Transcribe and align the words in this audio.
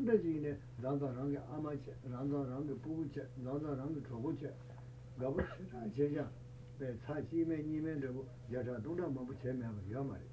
sūda 0.00 0.16
jīne 0.24 0.54
rāndā 0.80 1.08
rāngi 1.12 1.38
āmā 1.52 1.74
che, 1.84 1.92
rāndā 2.08 2.40
rāngi 2.48 2.74
pūgu 2.84 3.04
che, 3.12 3.24
rāndā 3.44 3.74
rāngi 3.76 4.00
chōgu 4.08 4.32
che, 4.40 4.50
gāpa 5.20 5.44
sūdā 5.52 5.82
jēyā, 5.96 6.24
cā 7.04 7.16
jīme 7.30 7.58
nīme 7.60 7.98
rāgu 8.00 8.24
yāchā 8.50 8.78
dūdā 8.80 9.10
māmbu 9.12 9.36
che 9.42 9.52
mēma 9.52 9.82
yā 9.90 10.00
mā 10.00 10.16
rī. 10.16 10.28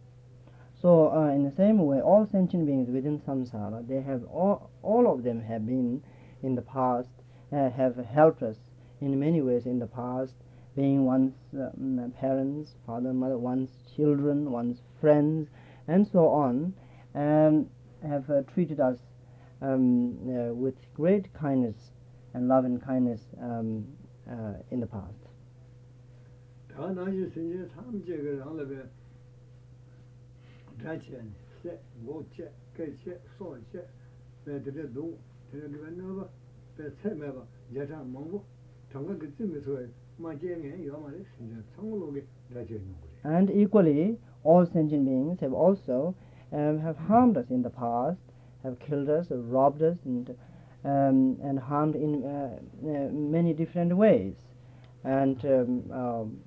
So 0.79 1.11
uh, 1.11 1.33
in 1.33 1.43
the 1.43 1.51
same 1.57 1.79
way, 1.85 1.99
all 1.99 2.25
sentient 2.31 2.65
beings 2.65 2.87
within 2.89 3.19
samsara, 3.19 3.85
they 3.87 4.01
have 4.01 4.23
all, 4.31 4.69
all 4.83 5.11
of 5.11 5.23
them 5.23 5.41
have 5.41 5.65
been 5.65 6.01
in 6.43 6.55
the 6.55 6.61
past, 6.61 7.09
uh, 7.51 7.69
have 7.71 7.97
helped 7.97 8.43
us 8.43 8.55
in 9.01 9.19
many 9.19 9.41
ways 9.41 9.65
in 9.65 9.79
the 9.79 9.87
past, 9.87 10.33
being 10.75 11.05
one's 11.05 11.33
um, 11.55 12.13
parents, 12.21 12.71
father, 12.85 13.11
mother, 13.11 13.37
one's 13.37 13.69
children, 13.95 14.51
one's 14.51 14.77
friends, 15.01 15.49
and 15.87 16.07
so 16.07 16.27
on, 16.29 16.73
um, 17.15 17.65
have 18.07 18.29
uh, 18.29 18.43
treated 18.53 18.79
us 18.79 18.97
um, 19.61 20.17
uh, 20.29 20.53
with 20.53 20.75
great 20.95 21.33
kindness 21.33 21.75
and 22.33 22.47
love 22.47 22.65
and 22.65 22.83
kindness 22.83 23.21
um, 23.41 23.85
uh, 24.29 24.53
in 24.71 24.79
the 24.79 24.87
past. 24.87 25.13
And 43.23 43.49
equally, 43.49 44.17
all 44.43 44.65
sentient 44.65 45.05
beings 45.05 45.39
have 45.41 45.53
also 45.53 46.15
um, 46.51 46.79
have 46.79 46.97
harmed 46.97 47.37
us 47.37 47.49
in 47.49 47.61
the 47.63 47.69
past. 47.69 48.19
have 48.67 48.79
killed 48.79 49.09
us, 49.09 49.27
robbed 49.31 49.81
us, 49.81 49.97
and 50.05 50.35
um, 50.85 51.37
and 51.43 51.59
harmed 51.59 51.95
in 51.95 52.23
uh, 52.23 52.59
uh, 52.87 53.09
many 53.11 53.53
different 53.53 53.95
ways. 53.95 54.35
And 55.03 55.43
um, 55.45 55.91
um, 55.91 56.39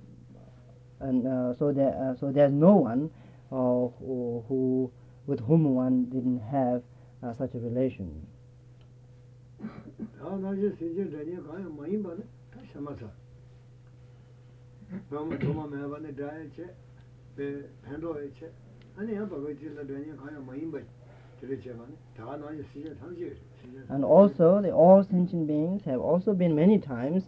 and 1.00 1.27
uh, 1.27 1.55
so 1.58 1.72
there 1.72 1.95
uh, 1.97 2.14
so 2.20 2.30
there's 2.30 2.53
no 2.53 2.77
one 2.77 3.11
uh, 3.50 3.89
who, 3.98 4.45
who 4.48 4.91
with 5.27 5.41
whom 5.41 5.75
one 5.75 6.05
didn't 6.06 6.41
have 6.41 6.83
uh, 7.22 7.33
such 7.34 7.55
a 7.55 7.58
relation. 7.58 8.27
And 23.88 24.05
also, 24.05 24.60
the 24.60 24.72
all 24.72 25.02
sentient 25.02 25.46
beings 25.46 25.84
have 25.84 26.00
also 26.00 26.34
been 26.34 26.55
many 26.55 26.78
times 26.78 27.24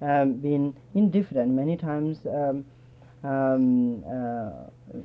um, 0.00 0.34
been 0.34 0.74
indifferent, 0.94 1.52
many 1.52 1.76
times 1.76 2.18
um, 2.26 2.64
um, 3.22 4.04
uh, 4.04 4.50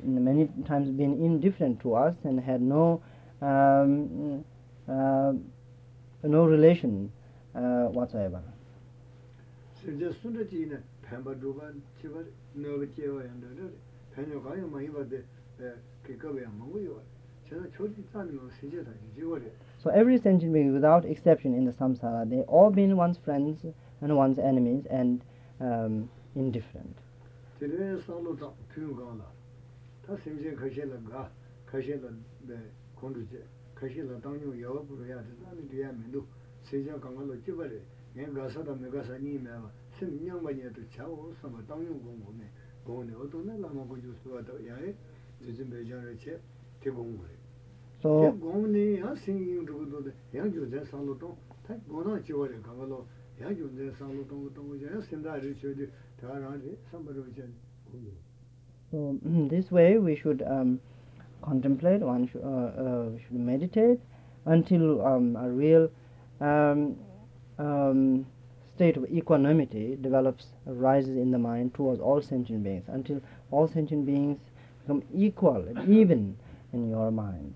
many 0.04 0.50
times 0.66 0.90
been 0.90 1.14
indifferent 1.24 1.80
to 1.82 1.94
us 1.94 2.16
and 2.24 2.40
had 2.40 2.62
no 2.62 3.02
um, 3.42 4.44
uh, 4.90 5.34
no 6.24 6.46
relation 6.46 7.12
uh, 7.56 7.86
whatsoever. 7.94 8.42
So 9.86 9.92
just 9.92 10.22
so 10.24 10.30
that 10.32 10.52
you 10.52 10.66
know, 10.66 10.80
pamba 11.08 11.36
duba 11.36 11.74
chiba 12.02 12.26
no 12.56 12.80
chewa 12.98 13.22
and 13.22 13.72
panya 14.16 14.44
kaya 14.44 14.64
mahiba 14.64 15.08
de 15.08 15.24
kikawa 16.06 16.42
ya 16.42 16.50
mungu 16.50 16.80
yawa. 16.80 17.02
So 19.84 19.90
every 19.90 20.18
sentient 20.18 20.54
being 20.54 20.74
without 20.74 21.06
exception 21.06 21.54
in 21.54 21.66
the 21.66 21.72
samsara, 21.72 22.30
they 22.30 22.42
all 22.42 22.70
been 22.70 22.98
one's 22.98 23.18
friends 23.18 23.66
and 24.02 24.16
one's 24.16 24.40
enemies 24.40 24.86
and 24.90 25.22
um, 25.62 26.10
indifferent. 26.36 26.96
te 46.80 46.90
gong 46.90 47.20
re 47.22 47.36
so 48.02 48.22
te 48.22 48.38
gong 48.40 48.72
ni 48.72 48.98
ya 48.98 49.16
sing 49.16 49.40
yin 49.40 49.66
ru 49.66 49.86
do 49.90 50.02
de 50.02 50.14
ya 50.32 50.48
ju 50.48 50.66
de 50.70 50.86
sang 50.86 51.06
lu 51.06 51.18
tong 51.18 51.36
ta 51.68 51.76
go 51.88 52.02
na 52.02 52.20
chi 52.20 52.34
wa 52.34 52.46
re 52.46 52.60
ga 52.62 52.72
lo 52.86 53.06
ya 53.40 53.54
ju 53.54 53.70
de 53.76 53.92
sang 53.98 54.12
lu 54.14 54.26
tong 54.26 54.50
tong 54.54 54.80
ya 54.80 55.02
sin 55.02 55.22
da 55.22 55.36
ri 55.36 55.54
chi 55.54 55.74
de 55.74 55.90
ta 56.20 56.28
ra 56.38 56.54
ri 56.54 56.78
sam 56.92 57.04
ba 57.06 57.12
ru 57.12 57.26
chen 57.34 57.54
so 58.92 59.18
this 59.50 59.72
way 59.72 59.98
we 59.98 60.16
should 60.16 60.42
um 60.44 60.80
contemplate 61.42 62.02
one 62.02 62.28
should, 62.28 62.44
uh, 62.44 62.48
uh, 62.48 63.10
should 63.20 63.40
meditate 63.40 64.00
until 64.46 65.06
um, 65.06 65.36
a 65.36 65.50
real 65.50 65.90
um, 66.42 66.96
um, 67.60 68.26
state 68.76 68.98
of 68.98 69.06
equanimity 69.06 69.98
develops 70.02 70.48
arises 70.68 71.16
in 71.18 71.32
the 71.32 71.38
mind 71.38 71.74
towards 71.74 72.00
all 72.00 72.22
sentient 72.22 72.64
beings. 72.64 72.86
Until 72.88 73.22
all 73.52 73.68
sentient 73.68 74.06
beings 74.06 74.40
become 74.82 75.04
equal 75.14 75.68
and 75.68 75.90
even 75.90 76.38
in 76.74 76.90
your 76.90 77.12
mind. 77.12 77.56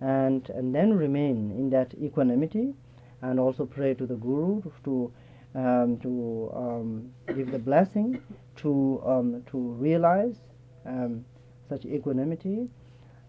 And, 0.00 0.48
and 0.50 0.74
then 0.74 0.92
remain 0.94 1.50
in 1.50 1.70
that 1.70 1.94
equanimity 2.02 2.74
and 3.22 3.40
also 3.40 3.64
pray 3.64 3.94
to 3.94 4.06
the 4.06 4.16
Guru 4.16 4.62
to, 4.84 5.12
um, 5.54 5.98
to 5.98 6.52
um, 6.54 7.10
give 7.34 7.50
the 7.50 7.58
blessing 7.58 8.20
to, 8.56 9.02
um, 9.06 9.42
to 9.50 9.58
realize 9.58 10.36
um, 10.84 11.24
such 11.68 11.84
equanimity 11.84 12.68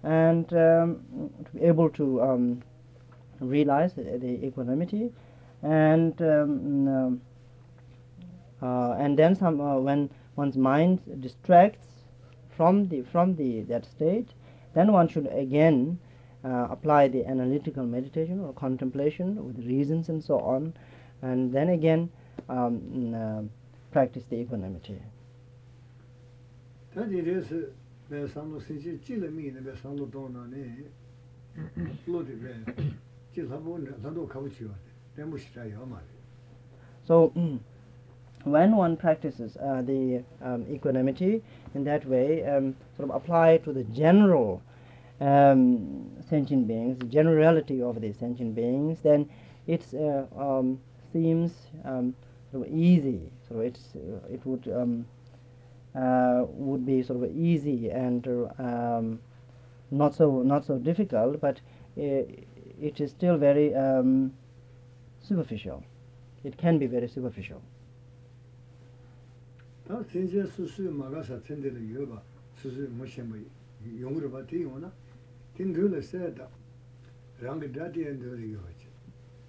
and 0.04 0.52
um, 0.54 1.02
to 1.46 1.52
be 1.54 1.62
able 1.62 1.90
to 1.92 2.22
um, 2.22 2.62
realize 3.40 3.94
the, 3.94 4.04
the 4.04 4.46
equanimity 4.46 5.12
and 5.64 6.22
uh, 8.62 8.96
and 8.98 9.18
then 9.18 9.36
some 9.36 9.60
uh, 9.62 9.78
when 9.78 10.10
one's 10.36 10.58
mind 10.58 11.00
distracts 11.22 11.88
from 12.56 12.88
the 12.88 13.02
from 13.12 13.36
the 13.36 13.62
that 13.62 13.86
state 13.86 14.30
then 14.76 14.92
one 14.92 15.08
should 15.08 15.28
again 15.28 15.98
uh, 16.44 16.68
apply 16.70 17.08
the 17.08 17.26
analytical 17.26 17.84
meditation 17.84 18.40
or 18.40 18.54
contemplation 18.54 19.44
with 19.48 19.66
reasons 19.66 20.10
and 20.10 20.24
so 20.24 20.40
on. 20.40 20.74
And 21.24 21.52
then 21.52 21.70
again 21.70 22.10
um, 22.50 23.16
uh, 23.16 23.42
practice 23.92 24.24
the 24.30 24.36
equanimity. 24.36 25.02
That 26.94 27.12
it 27.12 27.28
is 27.28 27.48
the 28.10 28.28
samlo 28.28 28.62
sinji 28.62 29.04
chile 29.04 29.30
mi 29.30 29.50
ne 29.50 29.72
samlo 29.82 30.12
dona 30.12 30.46
ne 30.48 30.84
lo 32.06 32.22
de 32.22 32.34
be 32.34 32.84
chile 33.34 33.58
bo 33.58 33.78
ne 33.78 33.90
dando 34.04 34.28
kawo 34.28 34.48
chiwa 34.48 34.76
de 35.16 35.26
mo 35.26 35.38
shira 35.38 35.66
yo 35.66 35.86
ma 35.86 35.98
so 37.08 37.32
mm, 37.36 37.60
when 38.46 38.76
one 38.76 38.96
practices 38.96 39.58
uh, 39.58 39.82
the 39.82 40.24
um, 40.42 40.66
equanimity 40.72 41.42
in 41.74 41.84
that 41.84 42.06
way, 42.06 42.46
um, 42.46 42.76
sort 42.96 43.10
of 43.10 43.16
apply 43.16 43.58
to 43.58 43.74
the 43.74 43.84
general 43.86 44.62
um, 45.20 46.12
sentient 46.30 46.68
beings, 46.68 47.00
the 47.00 47.06
generality 47.06 47.82
of 47.82 48.00
the 48.02 48.14
sentient 48.14 48.56
beings, 48.56 49.00
then 49.02 49.28
it 49.66 49.84
uh, 49.96 50.26
um, 50.40 50.80
seems 51.12 51.52
um, 51.84 52.16
sort 52.52 52.68
of 52.68 52.74
easy. 52.74 53.32
So 53.50 53.60
it's 53.60 53.96
uh, 53.96 54.32
it 54.32 54.46
would 54.46 54.72
um, 54.72 55.06
uh, 55.96 56.46
would 56.50 56.86
be 56.86 57.02
sort 57.02 57.24
of 57.24 57.36
easy 57.36 57.90
and 57.90 58.28
not 59.92 60.14
so 60.14 60.44
not 60.44 60.66
so 60.66 60.78
difficult, 60.78 61.42
but 61.42 61.62
uh, 61.98 62.30
it 62.82 63.00
is 63.00 63.10
still 63.10 63.38
very 63.38 63.74
superficial. 65.22 65.84
It 66.44 66.58
can 66.58 66.78
be 66.78 66.86
very 66.86 67.08
superficial. 67.08 67.62
다 69.87 70.03
신시 70.11 70.45
수수 70.47 70.91
마가사 70.91 71.41
텐데를 71.43 71.95
여봐 71.95 72.23
수수 72.57 72.89
뭐셴 72.91 73.25
뭐 73.27 73.39
용으로 74.01 74.31
봐 74.31 74.45
되요나 74.47 74.93
딘들을 75.57 76.03
세다 76.03 76.49
랑게 77.41 77.73
다디엔들이 77.73 78.55
요지 78.55 78.87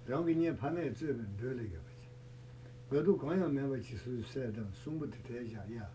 랑게 0.06 0.34
니 0.34 0.56
판에 0.56 0.92
쯔는 0.94 1.36
들이 1.36 1.64
요지 1.64 1.92
그도 2.90 3.16
관여 3.16 3.48
매버 3.48 3.78
지수 3.80 4.22
세다 4.22 4.62
숨부터 4.72 5.16
대자야 5.22 5.88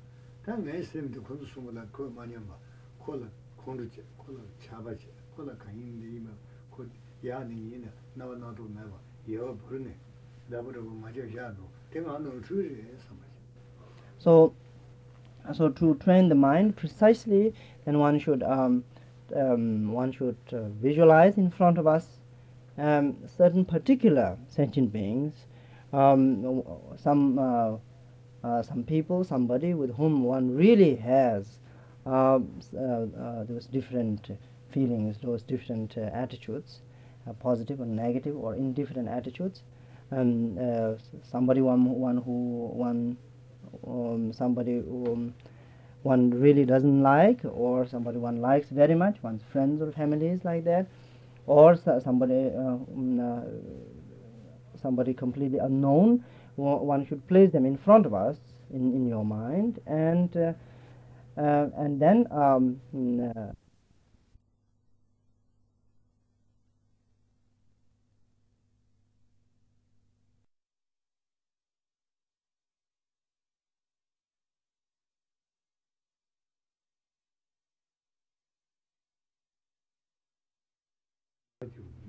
당내 0.46 0.82
셈도 0.82 1.22
그도 1.24 1.46
숨보다 1.46 1.86
그 1.92 2.04
많이 2.16 2.34
봐 2.36 2.58
콜라 2.98 3.28
콘르지 3.58 4.02
콜라 4.18 4.40
차바지 4.62 5.08
콜라 5.36 5.56
간인데 5.58 6.32
그 6.72 6.90
야니 7.26 7.76
이나 7.76 7.88
나와 8.16 8.36
나도 8.38 8.64
매봐 8.64 8.94
여 9.34 9.58
버네 9.68 9.94
나버고 10.48 10.90
맞아 10.90 11.20
야도 11.36 11.68
내가 11.92 12.16
안 12.16 12.24
넣을 12.24 12.42
줄이 12.44 12.82
삼아 12.98 13.21
So, 14.23 14.55
so 15.53 15.69
to 15.69 15.95
train 15.97 16.29
the 16.29 16.37
mind 16.37 16.77
precisely, 16.77 17.53
then 17.85 17.99
one 17.99 18.21
should 18.21 18.45
um, 18.45 18.85
um, 19.35 19.93
one 19.93 20.13
should 20.13 20.37
uh, 20.53 20.69
visualize 20.81 21.37
in 21.39 21.51
front 21.51 21.77
of 21.77 21.89
us 21.89 22.07
um, 22.79 23.17
certain 23.27 23.65
particular 23.65 24.39
sentient 24.49 24.93
beings, 24.93 25.35
um, 25.93 26.63
some 26.97 27.39
uh, 27.39 27.77
uh, 28.45 28.63
some 28.63 28.85
people, 28.85 29.25
somebody 29.25 29.75
with 29.75 29.97
whom 29.97 30.23
one 30.23 30.55
really 30.55 30.95
has 30.95 31.59
uh, 32.07 32.39
uh, 32.77 32.79
uh 32.79 33.45
those 33.45 33.67
different 33.67 34.31
feelings, 34.71 35.17
those 35.23 35.43
different 35.43 35.99
uh, 35.99 36.03
attitudes, 36.15 36.81
uh, 37.29 37.33
positive 37.33 37.81
or 37.81 37.87
negative 37.87 38.37
or 38.37 38.55
indifferent 38.55 39.09
attitudes, 39.09 39.63
and 40.11 40.59
uh, 40.61 40.95
somebody 41.29 41.61
one 41.61 41.85
one 41.85 42.19
who 42.19 42.69
one 42.73 43.17
um, 43.87 44.33
somebody 44.33 44.75
whom 44.81 45.35
one 46.03 46.31
really 46.31 46.65
doesn't 46.65 47.03
like, 47.03 47.41
or 47.45 47.87
somebody 47.87 48.19
one 48.19 48.41
likes 48.41 48.69
very 48.71 48.95
much, 48.95 49.23
one's 49.23 49.43
friends 49.53 49.81
or 49.83 49.93
families 49.93 50.41
like 50.45 50.65
that, 50.65 50.87
or 51.47 51.77
so- 51.77 51.99
somebody 52.01 52.47
uh, 52.49 52.77
mm, 52.97 53.21
uh, 53.21 53.45
somebody 54.81 55.15
completely 55.15 55.59
unknown. 55.59 56.25
One 56.57 57.07
should 57.07 57.27
place 57.29 57.51
them 57.51 57.65
in 57.65 57.77
front 57.77 58.07
of 58.07 58.15
us 58.15 58.37
in, 58.73 58.93
in 58.95 59.09
your 59.09 59.25
mind, 59.25 59.81
and 59.87 60.37
uh, 60.37 60.53
uh, 61.37 61.69
and 61.77 61.99
then 62.01 62.27
um, 62.31 62.81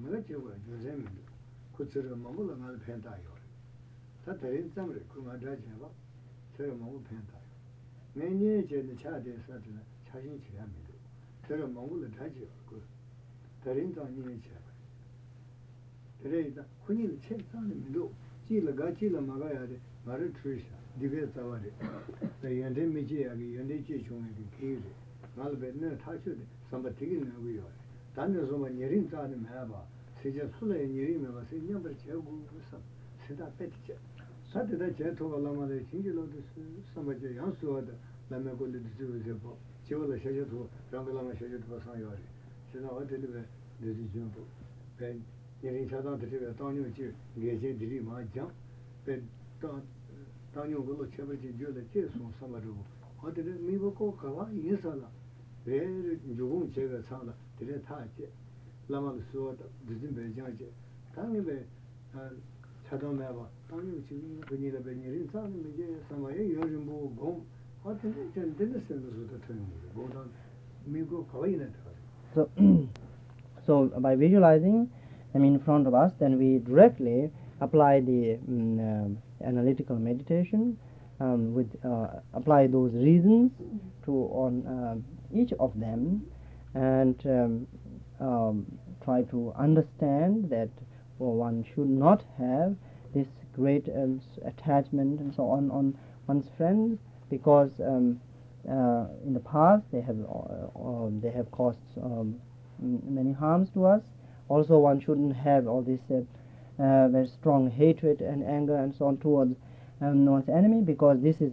내가 0.04 0.22
제가 0.26 0.42
요즘 0.68 1.08
코츠를 1.72 2.16
먹으러 2.18 2.58
날 2.58 2.78
팬다요. 2.80 3.24
다 4.26 4.36
대린 4.38 4.70
잠을 4.74 5.02
그만 5.08 5.40
자지봐. 5.40 5.90
제가 6.58 6.74
먹고 6.76 7.02
팬다요. 7.04 7.42
내년에 8.14 8.68
제는 8.68 8.98
차대 8.98 9.36
사들 9.48 9.64
자신 10.06 10.42
지합니다. 10.42 10.90
제가 11.48 11.68
먹으러 11.68 12.12
자지요. 12.12 12.46
그 12.68 12.84
대린 13.64 13.96
잠이 13.96 14.42
제. 14.42 14.52
그래다 16.22 16.66
군인 16.86 17.20
책상에 17.22 17.74
밀어 17.74 18.10
지를 18.48 18.76
가지를 18.76 19.22
막아야 19.22 19.66
돼. 19.68 19.80
말을 20.06 20.34
들으셔. 20.34 20.66
디베 21.00 21.32
자와리. 21.34 21.72
내 22.42 22.62
연대 22.62 22.86
미지하게 22.86 23.58
연대 23.58 23.82
지중에 23.84 24.28
기울이. 24.60 24.84
말베는 25.36 25.98
타셔. 25.98 26.32
삼바티긴 26.70 27.32
하고요. 27.32 27.83
kī 28.15 28.27
nē 28.27 28.35
gu 28.35 28.49
yō 28.49 28.49
rē. 28.49 28.49
단내 28.49 28.51
소마 28.51 28.67
예린 28.75 29.09
자는 29.09 29.41
매봐 29.45 29.79
세제 30.21 30.43
술에 30.59 30.91
예린 30.91 31.23
매봐 31.23 31.39
세 31.47 31.55
냠버 31.57 31.87
제고 32.03 32.23
무슨 32.51 32.83
세다 33.23 33.49
뺏지 33.55 33.95
사대다 34.51 34.91
제토가 34.97 35.39
라마데 35.39 35.87
진지로도 35.87 36.35
삼바제 36.93 37.37
양수와다 37.37 37.95
남의 38.29 38.59
걸리 38.59 38.83
뒤지고 38.83 39.39
봐 39.39 39.55
지원을 39.87 40.19
셔셔도 40.19 40.69
랑글라마 40.91 41.31
셔셔도 41.39 41.79
상요리 41.79 42.19
지나 42.73 42.89
어디를 42.89 43.47
내지 43.79 44.11
좀 44.11 44.35
배, 44.99 45.15
예린 45.63 45.89
차단 45.89 46.19
드리베 46.19 46.53
당뇨지 46.59 47.15
예제 47.39 47.79
드리 47.79 48.01
마장 48.01 48.51
배, 49.07 49.23
당 49.63 49.81
당뇨 50.53 50.85
걸로 50.85 51.09
쳐버지 51.15 51.57
줘도 51.57 51.79
계속 51.95 52.35
삼바르고 52.41 52.83
어디를 53.23 53.55
미보고 53.63 54.17
가와 54.17 54.51
인사라 54.51 55.09
왜 55.67 55.87
조금 56.35 56.67
제가 56.75 57.01
차다 57.07 57.33
tere 57.58 57.82
taa 57.84 58.08
che, 58.16 58.30
lama 58.88 59.16
suwa 59.32 59.56
dhizin 59.86 60.14
pe 60.14 60.34
jang 60.34 60.58
che, 60.58 60.72
tangi 61.14 61.40
pe 61.40 61.66
chadang 62.90 63.18
me 63.18 63.26
ba, 63.26 63.48
tangi 63.70 64.04
chi 64.08 64.40
kanyi 64.46 64.72
la 64.72 64.80
pe 64.80 64.94
nyirin, 64.94 65.30
tangi 65.32 65.58
me 65.58 65.76
je 65.76 66.02
samaya 66.08 66.42
yorimbo 66.42 67.12
gom, 67.16 67.44
a 67.84 67.94
tene 68.02 68.32
chen 68.34 68.56
tene 68.56 68.82
sendo 68.88 69.10
su 69.12 69.26
ta 69.30 69.38
tangi, 69.48 69.72
go 69.94 70.08
dang, 70.12 70.30
mi 70.84 71.06
go 71.06 71.26
kawaii 71.32 71.56
na 71.56 71.66
ta. 71.66 71.92
So, 72.34 72.50
so 73.66 73.92
by 74.00 74.16
visualizing, 74.16 74.90
I 75.36 75.38
mean, 75.38 75.54
in 75.56 75.60
front 75.60 75.88
of 75.88 75.94
us, 75.94 76.12
then 76.20 76.38
we 76.38 76.60
directly 76.60 77.32
apply 77.62 78.02
the 78.02 78.38
um, 78.48 78.80
uh, 78.80 79.48
analytical 79.48 79.96
meditation 79.96 80.78
um, 81.20 81.54
with 81.54 81.70
uh, 81.86 82.20
apply 82.34 82.68
those 82.68 82.94
reasons 82.94 83.52
to 84.06 84.12
on 84.12 84.66
uh, 84.66 84.96
each 85.36 85.54
of 85.60 85.78
them. 85.80 86.26
And 86.76 87.16
um, 87.26 87.68
um, 88.20 88.66
try 89.04 89.22
to 89.24 89.54
understand 89.58 90.50
that 90.50 90.70
well, 91.20 91.34
one 91.34 91.64
should 91.64 91.90
not 91.90 92.24
have 92.38 92.76
this 93.14 93.28
great 93.56 93.88
s- 93.88 94.40
attachment 94.46 95.20
and 95.20 95.34
so 95.34 95.48
on 95.50 95.70
on 95.72 95.98
one's 96.28 96.50
friends 96.58 97.00
because 97.30 97.80
um, 97.80 98.20
uh, 98.70 99.06
in 99.26 99.34
the 99.34 99.40
past 99.40 99.84
they 99.92 100.02
have 100.02 100.18
uh, 100.28 100.80
um, 100.80 101.20
they 101.22 101.30
have 101.32 101.50
caused 101.52 101.80
um, 102.02 102.40
many 102.80 103.32
harms 103.34 103.70
to 103.72 103.86
us. 103.86 104.02
Also, 104.50 104.78
one 104.78 105.00
shouldn't 105.00 105.36
have 105.36 105.68
all 105.68 105.82
this 105.82 106.02
uh, 106.12 106.22
uh, 106.82 107.08
very 107.10 107.28
strong 107.28 107.70
hatred 107.70 108.22
and 108.22 108.44
anger 108.44 108.76
and 108.76 108.94
so 108.96 109.06
on 109.06 109.18
towards 109.18 109.56
one's 110.00 110.50
enemy 110.50 110.82
because 110.82 111.22
this 111.22 111.40
is 111.42 111.52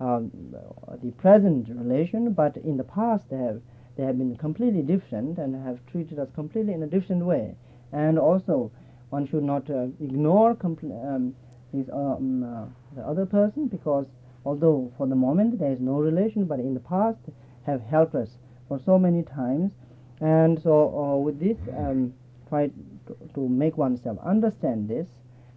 the 0.00 1.10
present 1.18 1.68
relation, 1.68 2.32
but 2.32 2.56
in 2.58 2.76
the 2.76 2.84
past 2.84 3.28
they 3.30 3.36
have 3.36 3.60
they 3.96 4.04
have 4.04 4.18
been 4.18 4.36
completely 4.36 4.82
different 4.82 5.38
and 5.38 5.54
have 5.64 5.78
treated 5.86 6.18
us 6.18 6.28
completely 6.34 6.72
in 6.72 6.82
a 6.82 6.86
different 6.86 7.24
way. 7.24 7.54
And 7.92 8.18
also, 8.18 8.70
one 9.10 9.26
should 9.28 9.44
not 9.44 9.70
uh, 9.70 9.86
ignore 10.00 10.54
compl- 10.54 11.14
um, 11.14 11.34
this, 11.72 11.88
um, 11.92 12.42
uh, 12.42 12.66
the 12.96 13.02
other 13.02 13.26
person 13.26 13.68
because 13.68 14.06
although 14.44 14.92
for 14.96 15.06
the 15.06 15.14
moment 15.14 15.58
there 15.58 15.72
is 15.72 15.80
no 15.80 15.94
relation, 15.94 16.44
but 16.44 16.58
in 16.58 16.74
the 16.74 16.80
past 16.80 17.18
have 17.66 17.80
helped 17.82 18.14
us 18.14 18.28
for 18.68 18.80
so 18.84 18.98
many 18.98 19.22
times. 19.22 19.72
And 20.20 20.60
so, 20.62 20.72
uh, 20.96 21.16
with 21.16 21.40
this, 21.40 21.58
um, 21.76 22.14
try 22.48 22.68
to, 22.68 23.16
to 23.34 23.48
make 23.48 23.76
oneself 23.76 24.18
understand 24.24 24.88
this, 24.88 25.08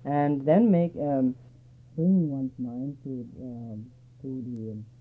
and 0.06 0.46
then 0.46 0.72
make 0.72 0.94
um, 0.96 1.36
bring 1.96 2.30
one's 2.30 2.52
mind 2.58 2.98
to 3.04 3.26
um, 3.42 3.86
to 4.22 4.44
the 4.46 4.97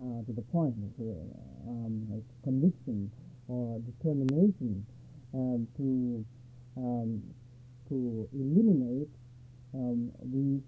uh, 0.00 0.24
to 0.26 0.32
the 0.32 0.42
point, 0.52 0.74
um, 1.68 2.06
like 2.10 2.24
conviction 2.42 3.10
or 3.48 3.78
determination 3.80 4.84
um, 5.34 5.66
to 5.76 6.24
um, 6.76 7.22
to 7.88 8.28
eliminate 8.32 9.10
um, 9.74 10.10
these 10.24 10.62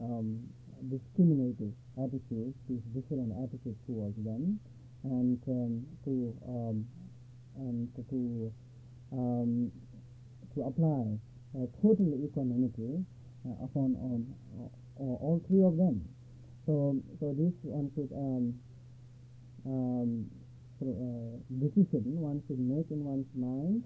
um, 0.00 0.40
discriminative 0.88 1.72
attitudes, 1.98 2.54
these 2.68 2.82
different 2.94 3.32
attitudes 3.44 3.78
towards 3.86 4.16
them, 4.24 4.58
and 5.04 5.38
um, 5.48 5.84
to 6.04 6.34
and 7.58 7.88
to 7.94 8.52
to 10.54 10.62
apply 10.62 11.18
uh, 11.56 11.66
total 11.82 12.12
equanimity 12.24 13.04
uh, 13.46 13.64
upon 13.64 13.96
all, 13.96 15.18
all 15.20 15.42
three 15.48 15.64
of 15.64 15.76
them. 15.76 16.04
So, 16.66 17.00
so 17.20 17.32
this 17.32 17.52
one 17.62 17.90
should 17.94 18.12
um, 19.66 20.26
uh, 20.82 21.34
decision 21.58 22.04
one 22.20 22.42
should 22.46 22.58
make 22.58 22.86
in 22.90 23.02
one's 23.02 23.26
mind, 23.34 23.82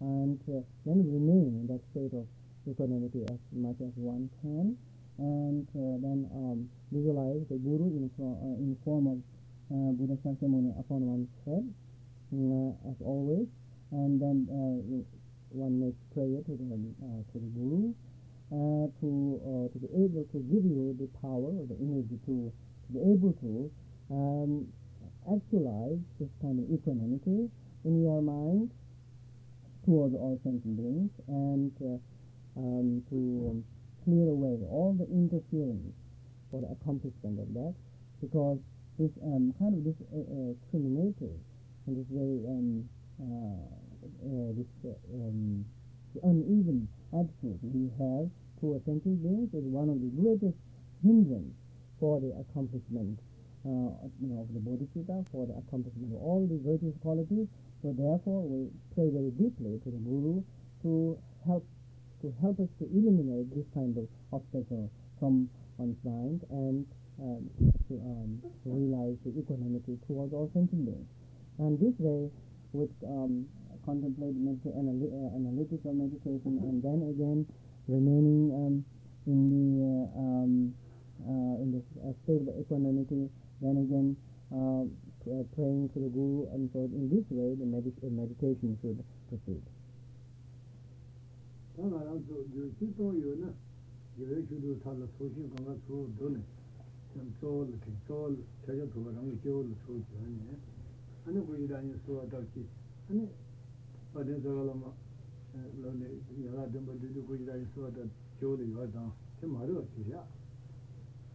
and 0.00 0.40
uh, 0.50 0.60
then 0.84 1.06
remain 1.06 1.62
in 1.62 1.66
that 1.70 1.80
state 1.94 2.10
of 2.16 2.26
equanimity 2.66 3.22
as 3.30 3.38
much 3.52 3.76
as 3.80 3.92
one 3.94 4.28
can, 4.42 4.76
and 5.18 5.66
uh, 5.78 5.96
then 6.02 6.26
um, 6.34 6.68
visualize 6.90 7.42
the 7.50 7.58
guru 7.62 7.86
in, 7.94 8.10
fro- 8.16 8.38
in 8.58 8.76
form 8.84 9.06
of 9.06 9.18
Buddha 9.70 10.18
Shakyamuni 10.22 10.78
upon 10.78 11.06
one's 11.06 11.30
head, 11.46 11.64
as 12.90 12.96
always, 13.00 13.46
and 13.92 14.20
then 14.20 14.46
one 15.50 15.78
makes 15.78 15.98
prayer 16.12 16.42
to 16.42 16.52
the 16.58 16.66
to 17.32 17.38
the 17.38 17.50
guru 17.54 17.94
uh, 18.52 18.86
to 19.00 19.40
uh, 19.40 19.66
to 19.72 19.78
be 19.80 19.88
able 19.98 20.24
to 20.30 20.38
give 20.52 20.64
you 20.64 20.94
the 21.00 21.08
power 21.18 21.48
or 21.48 21.66
the 21.66 21.78
energy 21.80 22.18
to, 22.26 22.52
to 22.86 22.88
be 22.92 23.00
able 23.00 23.32
to 23.40 23.70
um, 24.12 24.66
actualize 25.28 25.98
this 26.20 26.28
kind 26.40 26.58
of 26.60 26.64
equanimity 26.70 27.48
in 27.84 28.02
your 28.02 28.22
mind 28.22 28.70
towards 29.84 30.14
all 30.14 30.38
sentient 30.42 30.76
beings 30.76 31.10
and 31.28 31.72
uh, 31.84 31.98
um, 32.60 33.02
to 33.10 33.62
clear 34.04 34.28
away 34.28 34.56
all 34.68 34.96
the 34.98 35.08
interference 35.12 35.92
for 36.50 36.60
the 36.60 36.68
accomplishment 36.72 37.40
of 37.40 37.48
that 37.52 37.74
because 38.20 38.58
this 38.98 39.10
um, 39.24 39.52
kind 39.58 39.74
of 39.74 39.82
this 39.84 39.98
uh, 40.12 40.22
uh, 40.22 40.52
discriminative 40.56 41.36
and 41.86 41.92
this 41.96 42.08
very 42.12 42.40
um, 42.48 42.88
uh, 43.20 43.64
uh, 44.24 44.50
this 44.56 44.70
uh, 44.86 44.96
um, 45.14 45.64
uneven 46.22 46.88
attitude 47.12 47.58
we 47.62 47.90
have 47.98 48.30
towards 48.60 48.84
sentient 48.86 49.20
beings 49.20 49.50
is 49.52 49.64
one 49.66 49.90
of 49.90 49.98
the 50.00 50.10
greatest 50.16 50.56
hindrance 51.02 51.52
for 51.98 52.20
the 52.20 52.30
accomplishment 52.40 53.18
you 53.64 54.28
know, 54.28 54.44
of 54.44 54.52
the 54.52 54.60
bodhisattva, 54.60 55.24
for 55.32 55.46
the 55.46 55.56
accomplishment 55.56 56.12
of 56.12 56.20
all 56.20 56.44
the 56.44 56.60
virtuous 56.60 56.94
qualities. 57.00 57.48
So 57.82 57.92
therefore, 57.96 58.44
we 58.44 58.68
pray 58.94 59.08
very 59.08 59.32
deeply 59.32 59.80
to 59.84 59.88
the 59.88 60.00
Guru 60.04 60.44
to 60.84 61.18
help 61.46 61.64
to 62.20 62.32
help 62.40 62.56
us 62.60 62.68
to 62.80 62.84
eliminate 62.88 63.52
this 63.52 63.68
kind 63.76 63.96
of 64.00 64.08
obstacle 64.32 64.88
from 65.20 65.48
one's 65.76 66.00
mind 66.04 66.40
and 66.48 66.86
um, 67.20 67.42
to 67.88 67.94
um, 68.00 68.40
realize 68.64 69.16
the 69.24 69.32
equanimity 69.36 70.00
towards 70.08 70.32
all 70.32 70.48
sentient 70.52 70.84
beings. 70.88 71.08
And 71.58 71.78
this 71.78 71.94
way, 72.00 72.32
with 72.72 72.90
um, 73.04 73.46
contemplative 73.84 74.40
analy- 74.72 75.12
uh, 75.12 75.36
analytical 75.36 75.92
meditation, 75.92 76.58
and 76.64 76.82
then 76.82 77.04
again 77.12 77.46
remaining 77.86 78.50
um, 78.56 78.74
in 79.28 79.40
the 79.52 79.64
uh, 79.84 80.20
um, 80.20 80.74
uh, 81.24 81.62
in 81.62 81.68
the 81.72 81.82
uh, 82.08 82.12
state 82.24 82.42
of 82.42 82.56
equanimity, 82.60 83.28
Then 83.64 83.80
again, 83.80 84.16
uh, 84.52 84.84
uh, 85.24 85.40
praying 85.56 85.88
to 85.94 85.98
the 86.04 86.12
Guru 86.12 86.44
and 86.52 86.68
so 86.76 86.84
in 86.84 87.08
this 87.08 87.24
way 87.32 87.56
the 87.56 87.64
medit 87.64 87.96
uh, 88.04 88.12
meditation 88.12 88.76
should 88.84 89.00
proceed. 89.32 89.64
ānā 91.80 91.96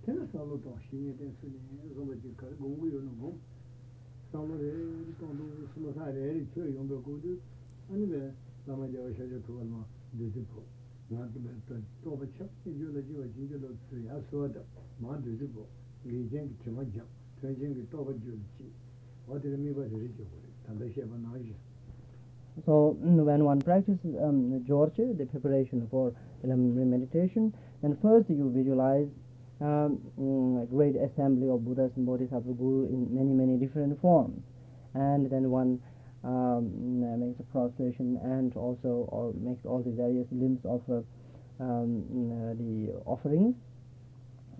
tena 0.05 0.23
sālo 0.31 0.55
tōng 0.63 0.79
shīngi 0.87 1.11
ten 1.19 1.31
sūni 1.39 1.91
zōba 1.95 2.15
jī 2.23 2.31
kāri 2.39 2.55
gōngu 2.59 2.87
yō 2.93 2.99
nō 3.03 3.13
gōng 3.19 3.35
sālo 4.31 4.55
rē 4.61 4.69
rī 4.71 5.13
tōng 5.19 5.33
dō 5.39 5.45
sūma 5.73 5.91
sā 5.97 6.07
rē 6.15 6.23
rī 6.35 6.43
chō 6.53 6.67
yōng 6.71 6.87
bē 6.91 6.97
kō 7.05 7.15
dō 7.23 7.33
anī 7.93 8.05
bē 8.13 8.21
dāma 8.65 8.87
jā 8.93 9.03
wā 9.03 9.11
shā 9.17 9.27
jā 9.27 9.39
tō 9.43 9.51
wā 9.59 9.63
nō 9.67 9.81
dō 10.15 10.25
jī 10.35 10.43
pō 10.51 10.63
ngā 11.11 11.27
tō 11.33 11.39
bē 11.43 11.51
tō 11.67 11.75
tō 12.03 12.17
bā 12.21 12.25
chā 12.37 12.47
jī 12.63 12.75
yō 12.79 12.89
lā 12.95 13.01
jī 13.09 13.13
wā 13.19 13.25
jī 13.35 13.43
jī 13.51 13.61
lō 13.63 13.69
tsū 13.85 14.01
yā 14.07 14.15
sō 14.31 14.47
dā 14.55 14.63
mā 15.03 15.19
dō 15.19 15.35
jī 15.35 15.51
pō 15.53 15.63
ngī 16.07 16.19
jēng 16.31 16.47
kī 16.47 16.55
tī 16.63 16.75
mā 16.79 16.83
jā 16.95 17.05
tō 17.41 17.55
jēng 17.59 17.73
kī 17.75 17.87
tō 17.91 17.99
bā 18.07 18.15
jī 18.23 18.33
wā 18.33 18.39
jī 18.55 18.67
wā 19.27 19.35
tī 19.43 19.47
rī 19.51 19.57
mī 19.65 19.71
bā 19.75 19.83
rī 19.91 19.99
jī 20.15 20.23
wā 20.23 20.37
rī 20.43 20.51
tā 20.63 20.77
bē 20.79 20.93
shē 20.95 21.09
bā 21.11 21.17
nā 21.25 21.41
jī 21.43 21.57
So 22.65 22.97
when 22.99 23.45
one 23.45 23.61
practices 23.61 24.15
um, 24.19 24.65
George, 24.67 24.97
the 24.97 25.25
preparation 25.25 25.87
for 25.89 26.11
um, 26.43 26.89
meditation, 26.89 27.53
then 27.81 27.95
first 28.01 28.29
you 28.29 28.51
visualize 28.51 29.07
um, 29.61 29.99
mm, 30.19 30.69
great 30.69 30.95
assembly 30.95 31.49
of 31.49 31.65
Buddhas 31.65 31.91
and 31.95 32.05
Bodhisattva 32.05 32.53
Guru 32.53 32.87
in 32.87 33.13
many, 33.13 33.33
many 33.33 33.57
different 33.57 33.99
forms. 34.01 34.41
And 34.93 35.29
then 35.29 35.49
one 35.49 35.81
um, 36.23 36.71
mm, 36.71 37.19
makes 37.19 37.39
a 37.39 37.43
prostration 37.51 38.19
and 38.23 38.55
also 38.55 39.33
makes 39.39 39.65
all 39.65 39.81
the 39.83 39.91
various 39.91 40.27
limbs 40.31 40.59
of 40.65 40.81
uh, 40.89 41.01
um, 41.59 42.03
mm, 42.11 42.31
uh, 42.31 42.53
the 42.55 43.03
offering. 43.05 43.55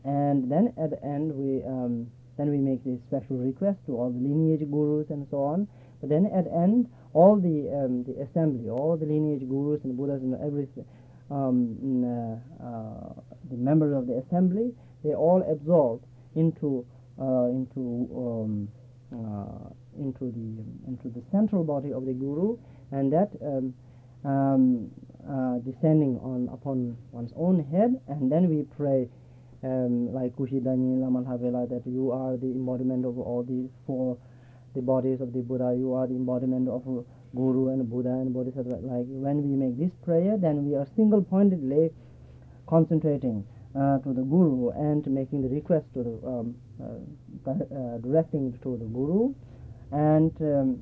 And 0.03 0.51
then 0.51 0.73
at 0.81 0.91
the 0.91 1.03
end 1.03 1.33
we 1.33 1.63
um, 1.63 2.11
then 2.37 2.49
we 2.49 2.57
make 2.57 2.83
this 2.85 2.99
special 3.07 3.35
request 3.35 3.79
to 3.85 3.97
all 3.99 4.09
the 4.09 4.19
lineage 4.19 4.63
gurus 4.71 5.09
and 5.09 5.27
so 5.29 5.43
on. 5.43 5.67
But 5.99 6.09
then 6.09 6.31
at 6.33 6.45
the 6.45 6.55
end, 6.55 6.87
all 7.11 7.35
the 7.35 7.67
um, 7.67 8.03
the 8.07 8.23
assembly, 8.23 8.69
all 8.69 8.95
the 8.95 9.05
lineage 9.05 9.43
gurus 9.43 9.83
and 9.83 9.97
Buddhas 9.97 10.21
and 10.23 10.39
every 10.39 10.67
um, 11.29 11.75
uh, 12.07 12.63
uh, 12.63 13.13
the 13.51 13.57
members 13.57 13.95
of 13.95 14.07
the 14.07 14.23
assembly, 14.25 14.71
they 15.03 15.13
all 15.13 15.43
absorb 15.49 16.01
into 16.35 16.85
uh, 17.19 17.47
into 17.47 18.07
um, 18.15 18.67
uh, 19.11 19.69
into 19.99 20.31
the 20.31 20.63
into 20.87 21.09
the 21.09 21.21
central 21.31 21.63
body 21.63 21.91
of 21.91 22.05
the 22.05 22.13
guru, 22.13 22.57
and 22.91 23.11
that 23.11 23.29
um, 23.41 23.73
um, 24.25 24.91
uh, 25.27 25.57
descending 25.59 26.19
on 26.19 26.49
upon 26.51 26.97
one's 27.11 27.31
own 27.35 27.63
head, 27.71 27.99
and 28.07 28.31
then 28.31 28.49
we 28.49 28.63
pray 28.77 29.07
um, 29.63 30.13
like 30.13 30.35
Kushidani 30.35 30.99
Lamalhavela 30.99 31.67
that 31.69 31.83
you 31.85 32.11
are 32.11 32.37
the 32.37 32.47
embodiment 32.47 33.05
of 33.05 33.17
all 33.17 33.43
these 33.43 33.69
four 33.85 34.17
the 34.75 34.81
bodies 34.81 35.19
of 35.19 35.33
the 35.33 35.39
Buddha, 35.39 35.75
you 35.77 35.93
are 35.93 36.07
the 36.07 36.13
embodiment 36.13 36.69
of 36.69 36.83
Guru 37.35 37.69
and 37.69 37.89
Buddha 37.89 38.09
and 38.09 38.33
Bodhisattva. 38.33 38.79
Like 38.81 39.05
when 39.07 39.41
we 39.41 39.55
make 39.55 39.77
this 39.77 39.91
prayer, 40.05 40.37
then 40.37 40.65
we 40.69 40.75
are 40.75 40.87
single 40.95 41.23
pointedly 41.23 41.89
concentrating 42.67 43.45
to 43.73 44.13
the 44.13 44.21
Guru 44.23 44.69
and 44.71 45.05
making 45.07 45.41
the 45.41 45.49
request 45.49 45.85
to 45.93 46.03
the 46.03 46.27
um, 46.27 46.55
uh, 46.81 47.51
uh, 47.51 47.97
directing 47.99 48.51
to 48.63 48.77
the 48.77 48.85
Guru, 48.85 49.33
and 49.91 50.31
um, 50.41 50.79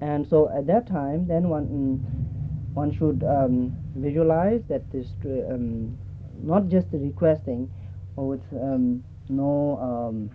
and 0.00 0.26
so 0.26 0.48
at 0.50 0.66
that 0.66 0.86
time, 0.86 1.26
then 1.26 1.48
one 1.48 1.66
mm, 1.66 2.74
one 2.74 2.92
should 2.92 3.22
um, 3.24 3.76
visualize 3.96 4.62
that 4.68 4.90
this 4.90 5.08
uh, 5.24 5.54
um, 5.54 5.96
not 6.42 6.68
just 6.68 6.90
the 6.90 6.98
requesting 6.98 7.70
with 8.16 8.42
um, 8.52 9.02
no 9.28 9.78
um, 9.80 10.30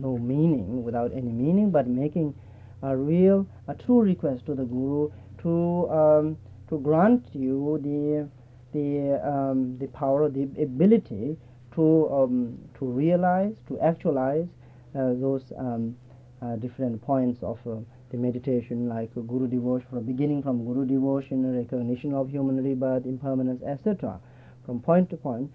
no 0.00 0.16
meaning, 0.18 0.84
without 0.84 1.12
any 1.12 1.30
meaning, 1.32 1.70
but 1.70 1.86
making 1.86 2.34
a 2.82 2.96
real, 2.96 3.46
a 3.68 3.74
true 3.74 4.00
request 4.02 4.46
to 4.46 4.54
the 4.54 4.64
Guru 4.64 5.10
to 5.42 5.88
um, 5.90 6.36
to 6.68 6.78
grant 6.80 7.26
you 7.32 7.78
the 7.82 8.28
the 8.72 9.20
um, 9.24 9.78
the 9.78 9.86
power, 9.88 10.28
the 10.28 10.42
ability 10.62 11.36
to 11.74 12.08
um, 12.12 12.58
to 12.78 12.84
realize, 12.84 13.54
to 13.68 13.78
actualize 13.80 14.48
uh, 14.94 15.12
those 15.14 15.52
um, 15.58 15.96
uh, 16.42 16.56
different 16.56 17.00
points 17.02 17.42
of 17.42 17.58
uh, 17.66 17.76
the 18.10 18.16
meditation, 18.16 18.88
like 18.88 19.12
Guru 19.14 19.48
devotion, 19.48 19.86
from 19.90 20.04
beginning 20.04 20.42
from 20.42 20.64
Guru 20.64 20.86
devotion, 20.86 21.56
recognition 21.56 22.14
of 22.14 22.30
human 22.30 22.62
rebirth, 22.62 23.04
impermanence, 23.04 23.62
etc., 23.62 24.20
from 24.64 24.80
point 24.80 25.10
to 25.10 25.16
point. 25.16 25.52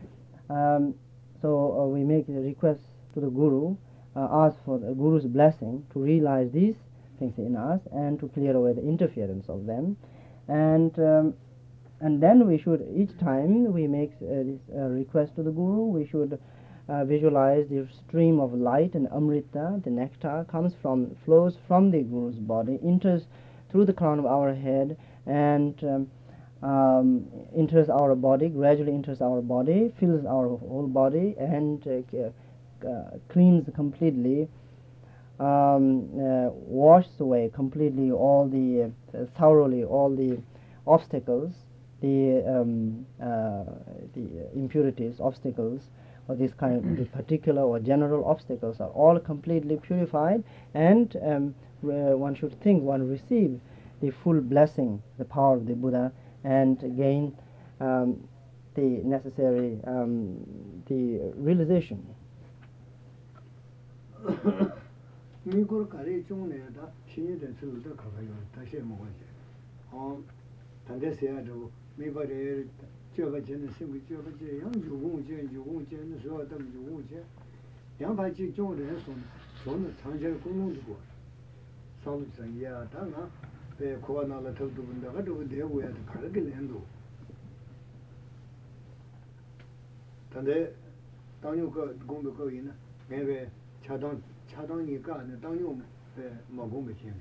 Um, 0.50 0.96
so 1.42 1.82
uh, 1.82 1.86
we 1.86 2.04
make 2.04 2.28
a 2.30 2.34
request 2.34 2.82
to 3.14 3.20
the 3.20 3.30
Guru, 3.30 3.76
uh, 4.16 4.28
ask 4.32 4.58
for 4.66 4.78
the 4.80 4.94
Guru's 4.94 5.26
blessing 5.26 5.86
to 5.94 6.00
realize 6.00 6.52
these 6.52 6.76
things 7.20 7.38
in 7.38 7.56
us 7.56 7.80
and 7.94 8.20
to 8.20 8.28
clear 8.30 8.56
away 8.56 8.74
the 8.74 8.82
interference 8.82 9.48
of 9.48 9.66
them, 9.66 9.98
and 10.48 10.98
um, 11.00 11.34
and 12.02 12.22
then 12.22 12.48
we 12.48 12.58
should 12.58 12.86
each 12.96 13.16
time 13.20 13.72
we 13.72 13.88
make 13.88 14.12
uh, 14.22 14.44
this 14.44 14.60
uh, 14.76 14.82
request 14.82 15.36
to 15.36 15.44
the 15.44 15.52
Guru, 15.52 15.86
we 15.86 16.08
should 16.08 16.40
uh, 16.90 17.06
visualize 17.06 17.68
the 17.70 17.88
stream 18.08 18.40
of 18.40 18.54
light 18.54 18.96
and 18.96 19.08
amrita, 19.14 19.80
the 19.84 19.90
nectar 19.90 20.46
comes 20.50 20.74
from 20.82 21.16
flows 21.24 21.58
from 21.68 21.92
the 21.92 22.02
Guru's 22.02 22.36
body, 22.36 22.80
enters 22.84 23.24
through 23.70 23.86
the 23.86 23.94
crown 23.94 24.20
of 24.20 24.26
our 24.26 24.54
head, 24.54 24.98
and 25.28 25.82
um, 25.84 26.08
um, 26.68 27.26
enters 27.56 27.88
our 27.90 28.16
body, 28.16 28.50
gradually 28.50 28.94
enters 28.94 29.22
our 29.22 29.42
body, 29.42 29.92
fills 30.00 30.26
our 30.26 30.48
whole 30.58 30.88
body, 30.88 31.36
and 31.40 31.88
uh, 31.88 32.88
uh, 32.88 33.18
cleans 33.30 33.70
completely, 33.76 34.48
um, 35.40 36.10
uh, 36.20 36.50
washes 36.52 37.20
away 37.20 37.52
completely 37.54 38.12
all 38.12 38.48
the, 38.48 38.92
thoroughly 39.38 39.84
all 39.84 40.10
the 40.10 40.40
obstacles, 40.86 41.54
the, 42.02 42.44
um, 42.48 43.06
uh, 43.22 43.64
the 44.14 44.50
impurities, 44.56 45.20
obstacles, 45.20 45.90
or 46.28 46.36
this 46.36 46.54
kind, 46.54 46.98
the 46.98 47.06
particular 47.06 47.62
or 47.62 47.80
general 47.80 48.26
obstacles 48.26 48.80
are 48.80 48.90
all 48.90 49.20
completely 49.20 49.78
purified, 49.78 50.44
and 50.74 51.18
um, 51.24 51.56
where 51.82 52.18
one 52.18 52.36
should 52.36 52.60
think 52.62 52.84
one 52.84 53.08
receive 53.08 53.60
the 54.02 54.12
full 54.24 54.42
blessing, 54.42 55.02
the 55.18 55.26
power 55.26 55.56
of 55.56 55.66
the 55.68 55.74
Buddha, 55.74 56.12
and 56.44 56.80
gain 56.98 57.36
um, 57.80 58.20
the 58.76 59.02
necessary 59.04 59.78
um, 59.86 60.38
the 60.88 61.20
realization. 61.36 62.06
mī 65.42 65.64
kōr 65.66 65.88
kārī 65.90 66.20
chōng 66.30 66.46
nē 66.50 66.58
dā 66.76 66.86
shīnyē 67.10 67.36
dā 67.42 67.48
tsū 67.58 67.70
dā 67.82 67.92
kāpā 67.98 68.22
yō 68.22 68.36
dā 68.54 68.66
shē 68.70 68.82
mō 68.86 68.94
gā 68.94 69.08
chē 69.18 69.26
āng 69.98 70.20
tāndē 70.86 71.10
sēyā 71.18 71.40
dā 71.42 71.50
wō 71.50 71.66
mī 71.66 71.66
bā 71.66 71.66
rē 71.66 71.66
rē 71.66 71.66
chō 71.66 71.81
mīpa 71.98 72.24
rē 72.24 72.64
chōpa 73.16 73.42
chē 73.44 73.58
nā 73.60 73.68
sīmbu 73.76 74.00
chōpa 74.08 74.32
chē 74.40 74.64
yāng 74.64 74.72
yūgōng 74.72 75.20
chē, 75.28 75.44
yūgōng 75.52 75.84
chē 75.90 76.00
nā 76.08 76.16
sōwa 76.24 76.48
tam 76.48 76.64
yūgōng 76.72 77.04
chē 77.10 77.20
yāng 78.00 78.16
pā 78.16 78.32
chī 78.32 78.48
chōng 78.56 78.80
rē 78.80 78.96
sō 79.04 79.12
nā 79.12 79.28
sō 79.60 79.76
nā 79.76 79.90
tāng 80.00 80.16
chē 80.16 80.32
kōng 80.40 80.56
nōng 80.56 80.72
tō 80.72 80.82
kō 80.88 80.96
sā 82.04 82.12
lō 82.16 82.26
chā 82.32 82.44
yā 82.56 82.72
tā 82.88 83.04
ngā 83.04 83.24
pē 83.76 84.00
kōwa 84.00 84.24
nā 84.32 84.40
lā 84.40 84.52
tāp 84.56 84.72
tō 84.72 84.82
bundā 84.88 85.12
kā 85.12 85.20
tō 85.20 85.32
kō 85.36 85.44
dē 85.52 85.60
wā 85.68 85.84
yā 85.84 85.92
tā 85.92 86.02
kā 86.08 86.16
rā 86.24 86.30
kī 86.32 86.42
lēn 86.48 86.66
tō 86.72 86.80
tāndē 90.32 90.58
tāng 91.44 91.60
yō 91.60 91.68
kā 91.76 91.84
gōng 92.08 92.24
bē 92.24 92.32
kō 92.40 92.46
yī 92.56 92.64
na 92.64 92.74
ngē 93.12 93.20
bē 93.28 93.38
chā 93.84 94.00
tāng 94.00 94.16
chā 94.48 94.64
tāng 94.64 94.88
yī 94.88 94.96
kā 95.04 95.20
nā 95.28 95.36
tāng 95.44 95.60
yō 95.60 95.76
mā 96.56 96.64
gōng 96.72 96.88
bē 96.88 96.94
chē 96.96 97.12
mā 97.12 97.20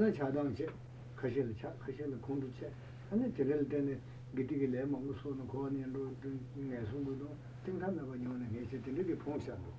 chōng 0.00 0.56
chā 0.56 0.85
kashil 1.16 1.54
cha, 1.56 1.72
kashil 1.84 2.16
kundu 2.20 2.48
cha, 2.58 2.66
ane 3.10 3.32
tiril 3.32 3.66
tene 3.66 3.98
giti 4.32 4.58
ki 4.58 4.68
le 4.68 4.84
mungu 4.84 5.14
su 5.14 5.34
nu 5.34 5.44
kuwa 5.46 5.68
nyen 5.70 5.90
ru, 5.92 6.14
ngay 6.54 6.84
su 6.84 6.98
ngu 6.98 7.16
du, 7.16 7.28
ting 7.64 7.80
san 7.80 7.94
naba 7.94 8.14
nyo 8.14 8.36
na 8.36 8.44
ngay 8.50 8.66
che 8.68 8.80
tene 8.80 9.04
ki 9.04 9.14
pong 9.14 9.40
sha 9.40 9.54
du. 9.54 9.70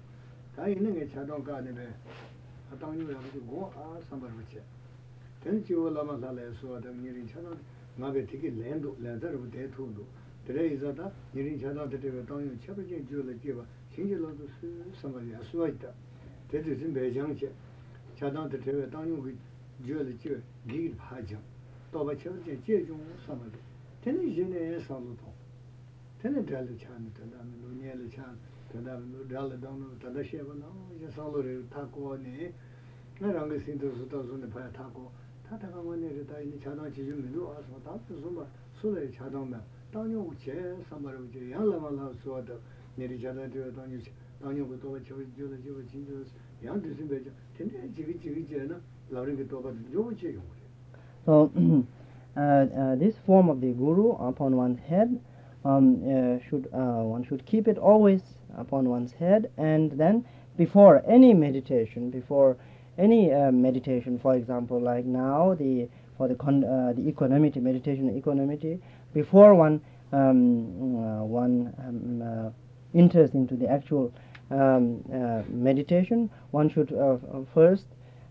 Ta 0.56 0.68
ina 0.68 0.90
ngay 0.90 1.08
cha 1.08 1.24
tong 1.24 1.44
ka 1.44 1.60
ne 1.60 1.72
be, 1.72 1.94
a 2.70 2.76
tang 2.76 2.96
nyo 2.96 3.10
ya 3.10 3.18
buchi 3.18 3.46
go 3.46 3.72
a 3.76 4.02
sambar 4.08 4.32
bu 4.32 4.44
che. 4.48 4.62
Ten 5.40 5.62
chi 5.64 5.74
wo 5.74 5.90
lama 5.90 6.18
la 6.18 6.32
le 6.32 6.52
su 6.54 6.72
a 6.72 6.80
tam 6.80 7.00
nyirin 7.00 7.28
cha 7.28 7.40
tong, 7.40 7.58
nga 7.96 8.10
be 8.10 8.26
tiki 8.26 8.56
len 8.58 8.80
du, 8.82 8.96
len 9.00 9.20
zar 9.20 9.36
bu 9.38 9.48
de 9.50 9.70
tu 9.70 9.94
du. 9.94 10.06
Tere 10.44 10.66
iza 10.66 10.92
ta 10.94 11.12
nyirin 11.32 11.60
cha 11.60 11.72
tong 11.72 11.90
tere 11.90 12.10
be 12.10 12.26
tang 12.26 12.42
nyo 12.44 12.58
che 12.60 12.72
pa 12.72 12.82
jen 12.82 13.06
ju 13.06 13.22
le 13.24 13.38
je 13.40 13.54
ba, 13.54 13.66
shing 13.92 14.08
je 14.08 14.18
lo 14.18 14.30
du 14.32 14.48
su 14.60 14.68
sambar 14.94 15.24
ya 15.24 15.40
su 15.44 15.62
a 15.62 15.68
ita. 15.68 15.94
Tere 16.48 16.76
zin 16.76 16.92
be 16.92 17.12
jang 17.12 17.36
che, 17.36 17.54
cha 18.16 18.32
tong 18.32 18.50
tere 18.50 18.72
be 18.72 18.90
tang 18.90 19.06
nyo 19.06 19.22
ki 19.22 19.38
jyōla 19.86 20.10
jyō 20.18 20.42
gīr 20.66 20.94
bhājyam 20.98 21.42
tōpa 21.92 22.16
chabu 22.18 22.38
jyō 22.42 22.58
jyō 22.66 22.78
yōngu 22.90 23.14
samadhi 23.26 23.60
tēne 24.02 24.26
jyōne 24.34 24.58
yé 24.58 24.80
sālu 24.82 25.14
tō 25.22 25.30
tēne 26.18 26.42
dhāla 26.42 26.74
chāni 26.82 27.10
tadā 27.14 27.38
mi 27.46 27.62
nō 27.62 27.70
nyēla 27.78 28.08
chāni 28.10 28.38
tadā 28.74 28.98
mi 28.98 29.14
nō 29.14 29.28
dhāla 29.30 29.56
dāng 29.62 29.86
tadā 30.02 30.22
shēba 30.26 30.58
nā 30.58 30.70
yé 30.98 31.10
sālu 31.14 31.44
rē 31.46 31.54
tā 31.70 31.86
kuwa 31.94 32.18
nē 32.18 32.50
nā 33.22 33.30
rāngi 33.38 33.58
sīntu 33.62 33.94
su 33.94 34.10
tā 34.10 34.18
su 34.26 34.34
nē 34.42 34.50
pāyā 34.50 34.70
tā 34.74 34.90
kuwa 34.90 35.14
tā 35.46 35.54
tā 35.62 35.70
kāngwa 35.70 35.94
nē 36.02 36.10
rē 36.10 36.24
tā 36.26 36.42
yé 36.42 36.58
chādāng 36.58 36.90
chī 36.90 37.06
yō 37.06 37.16
mi 37.22 37.30
nō 37.38 37.46
ā 37.54 37.62
sā 37.70 37.78
tā 37.86 37.94
tu 38.10 38.18
su 38.18 38.34
mā 38.34 38.50
su 38.82 38.90
lē 38.90 39.06
chādāng 39.14 39.46
mā 39.46 39.62
tāng 39.94 40.10
yō 40.10 40.26
chē 40.42 40.58
sāma 40.90 41.14
rō 41.14 41.22
chē 41.30 41.54
yāng 41.54 41.70
lā 41.70 41.78
mā 41.78 41.94
lā 41.94 42.10
su 42.18 42.34
wā 42.34 42.42
tā 42.42 42.58
nē 42.98 43.06
rē 43.14 43.18
chādāng 43.22 43.50
chē 43.54 43.70
tāng 43.78 43.94
yō 43.94 44.02
chē 44.02 44.12
tāng 44.42 44.58
yō 44.58 44.66
ku 44.66 44.76
tōpa 44.82 45.00
chabu 45.06 45.22
jyōla 45.38 45.58
jyōla 45.62 45.86
jīn 45.86 46.02
jyōla 46.10 46.26
yāng 46.66 46.82
dhū 46.82 46.90
sīn 46.98 47.08
bē 47.14 47.18
chā 47.22 47.32
tēne 47.54 47.90
jīgī 47.94 48.18
jīgī 48.26 48.44
jē 48.50 48.68
na 48.68 48.82
So, 51.26 51.52
uh, 52.38 52.40
uh, 52.40 52.96
this 52.96 53.16
form 53.26 53.50
of 53.50 53.62
the 53.62 53.72
guru 53.74 54.12
upon 54.14 54.56
one's 54.56 54.80
head, 54.80 55.20
um, 55.66 55.96
uh, 56.04 56.40
should 56.48 56.68
uh, 56.74 57.04
one 57.04 57.24
should 57.24 57.46
keep 57.46 57.68
it 57.68 57.78
always 57.78 58.22
upon 58.58 58.90
one's 58.90 59.12
head, 59.12 59.50
and 59.58 59.92
then 59.92 60.26
before 60.58 61.04
any 61.08 61.34
meditation, 61.34 62.10
before 62.10 62.58
any 62.98 63.32
uh, 63.34 63.52
meditation, 63.52 64.18
for 64.20 64.36
example, 64.36 64.80
like 64.80 65.06
now 65.06 65.56
the 65.56 65.88
for 66.18 66.28
the 66.28 66.36
con- 66.36 66.64
uh, 66.64 66.94
the 66.96 67.08
equanimity 67.08 67.60
meditation, 67.60 68.16
equanimity, 68.18 68.80
before 69.14 69.54
one 69.54 69.82
um, 70.14 70.96
uh, 70.96 71.24
one 71.24 71.74
um, 71.80 72.22
uh, 72.22 72.98
enters 72.98 73.34
into 73.34 73.56
the 73.56 73.68
actual 73.70 74.14
um, 74.52 75.04
uh, 75.14 75.44
meditation, 75.50 76.30
one 76.52 76.70
should 76.70 76.94
uh, 76.94 77.18
first 77.54 77.86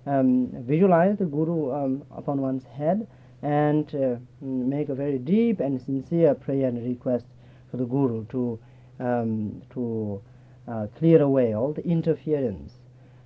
um, 0.07 0.49
visualize 0.65 1.19
the 1.19 1.25
guru 1.25 1.73
um, 1.73 2.03
upon 2.17 2.41
one's 2.41 2.65
head 2.65 3.07
and 3.43 3.95
uh, 3.95 4.17
make 4.41 4.89
a 4.89 4.95
very 4.95 5.19
deep 5.19 5.61
and 5.61 5.81
sincere 5.81 6.35
prayer 6.35 6.69
and 6.69 6.87
request 6.87 7.27
for 7.71 7.77
the 7.77 7.85
guru 7.85 8.25
to 8.27 8.59
um, 8.99 9.63
to 9.71 10.21
uh, 10.69 10.87
clear 10.99 11.23
away 11.23 11.55
all 11.55 11.73
the 11.73 11.85
interference 11.85 12.73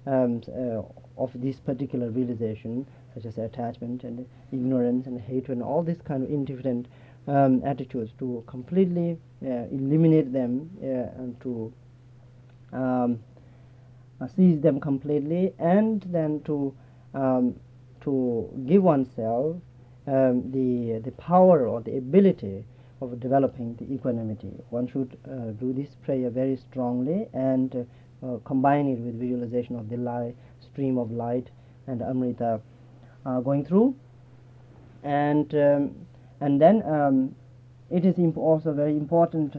um, 0.07 0.43
uh, 0.49 0.83
of 1.17 1.31
this 1.35 1.57
particular 1.61 2.11
realization, 2.11 2.87
such 3.15 3.25
as 3.25 3.39
attachment 3.39 4.03
and 4.05 4.27
ignorance 4.53 5.07
and 5.07 5.21
hatred 5.21 5.59
and 5.59 5.63
all 5.63 5.83
these 5.83 6.01
kind 6.05 6.23
of 6.23 6.31
indifferent 6.31 6.87
um, 7.29 7.63
attitudes, 7.65 8.13
to 8.19 8.43
completely 8.47 9.19
uh, 9.45 9.67
eliminate 9.71 10.33
them 10.33 10.71
uh, 10.83 11.21
and 11.21 11.41
to 11.41 11.73
um, 12.73 13.19
seize 14.29 14.61
them 14.61 14.81
completely, 14.81 15.53
and 15.59 16.03
then 16.11 16.41
to 16.45 16.75
um, 17.15 17.55
to 18.03 18.49
give 18.67 18.83
oneself 18.83 19.57
um, 20.07 20.50
the 20.53 21.00
the 21.05 21.12
power 21.12 21.67
or 21.67 21.81
the 21.81 21.97
ability 21.97 22.65
of 23.00 23.19
developing 23.21 23.75
the 23.77 23.93
equanimity. 23.93 24.53
One 24.71 24.87
should 24.87 25.17
uh, 25.25 25.53
do 25.59 25.73
this 25.73 25.89
prayer 26.05 26.31
very 26.31 26.57
strongly 26.57 27.29
and 27.33 27.75
uh, 27.75 28.27
uh, 28.27 28.39
combine 28.45 28.89
it 28.89 28.99
with 28.99 29.19
visualization 29.19 29.77
of 29.77 29.89
the 29.89 29.97
light, 29.97 30.35
stream 30.61 30.99
of 30.99 31.11
light 31.11 31.49
and 31.87 32.03
amrita 32.03 32.61
uh, 33.25 33.41
going 33.41 33.65
through, 33.65 33.95
and 35.03 35.55
um, 35.55 35.95
and 36.41 36.61
then 36.61 36.83
um, 36.85 37.35
it 37.91 38.05
is 38.05 38.19
imp- 38.19 38.37
also 38.37 38.73
very 38.73 38.93
important 38.97 39.57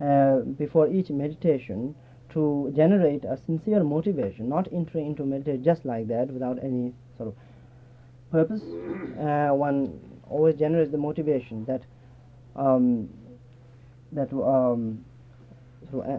uh, 0.00 0.38
before 0.58 0.88
each 0.88 1.10
meditation 1.10 1.94
to 2.34 2.72
generate 2.76 3.24
a 3.24 3.36
sincere 3.46 3.82
motivation, 3.84 4.48
not 4.48 4.68
enter 4.72 4.98
into 4.98 5.24
meditation 5.24 5.64
just 5.64 5.84
like 5.84 6.08
that 6.08 6.28
without 6.28 6.58
any 6.62 6.92
sort 7.16 7.28
of 7.28 7.34
purpose. 8.30 8.62
Uh, 9.18 9.54
one 9.54 9.98
always 10.28 10.56
generates 10.56 10.90
the 10.90 10.98
motivation 10.98 11.64
that 11.64 11.82
um, 12.56 13.08
that 14.12 14.32
um, 14.32 15.04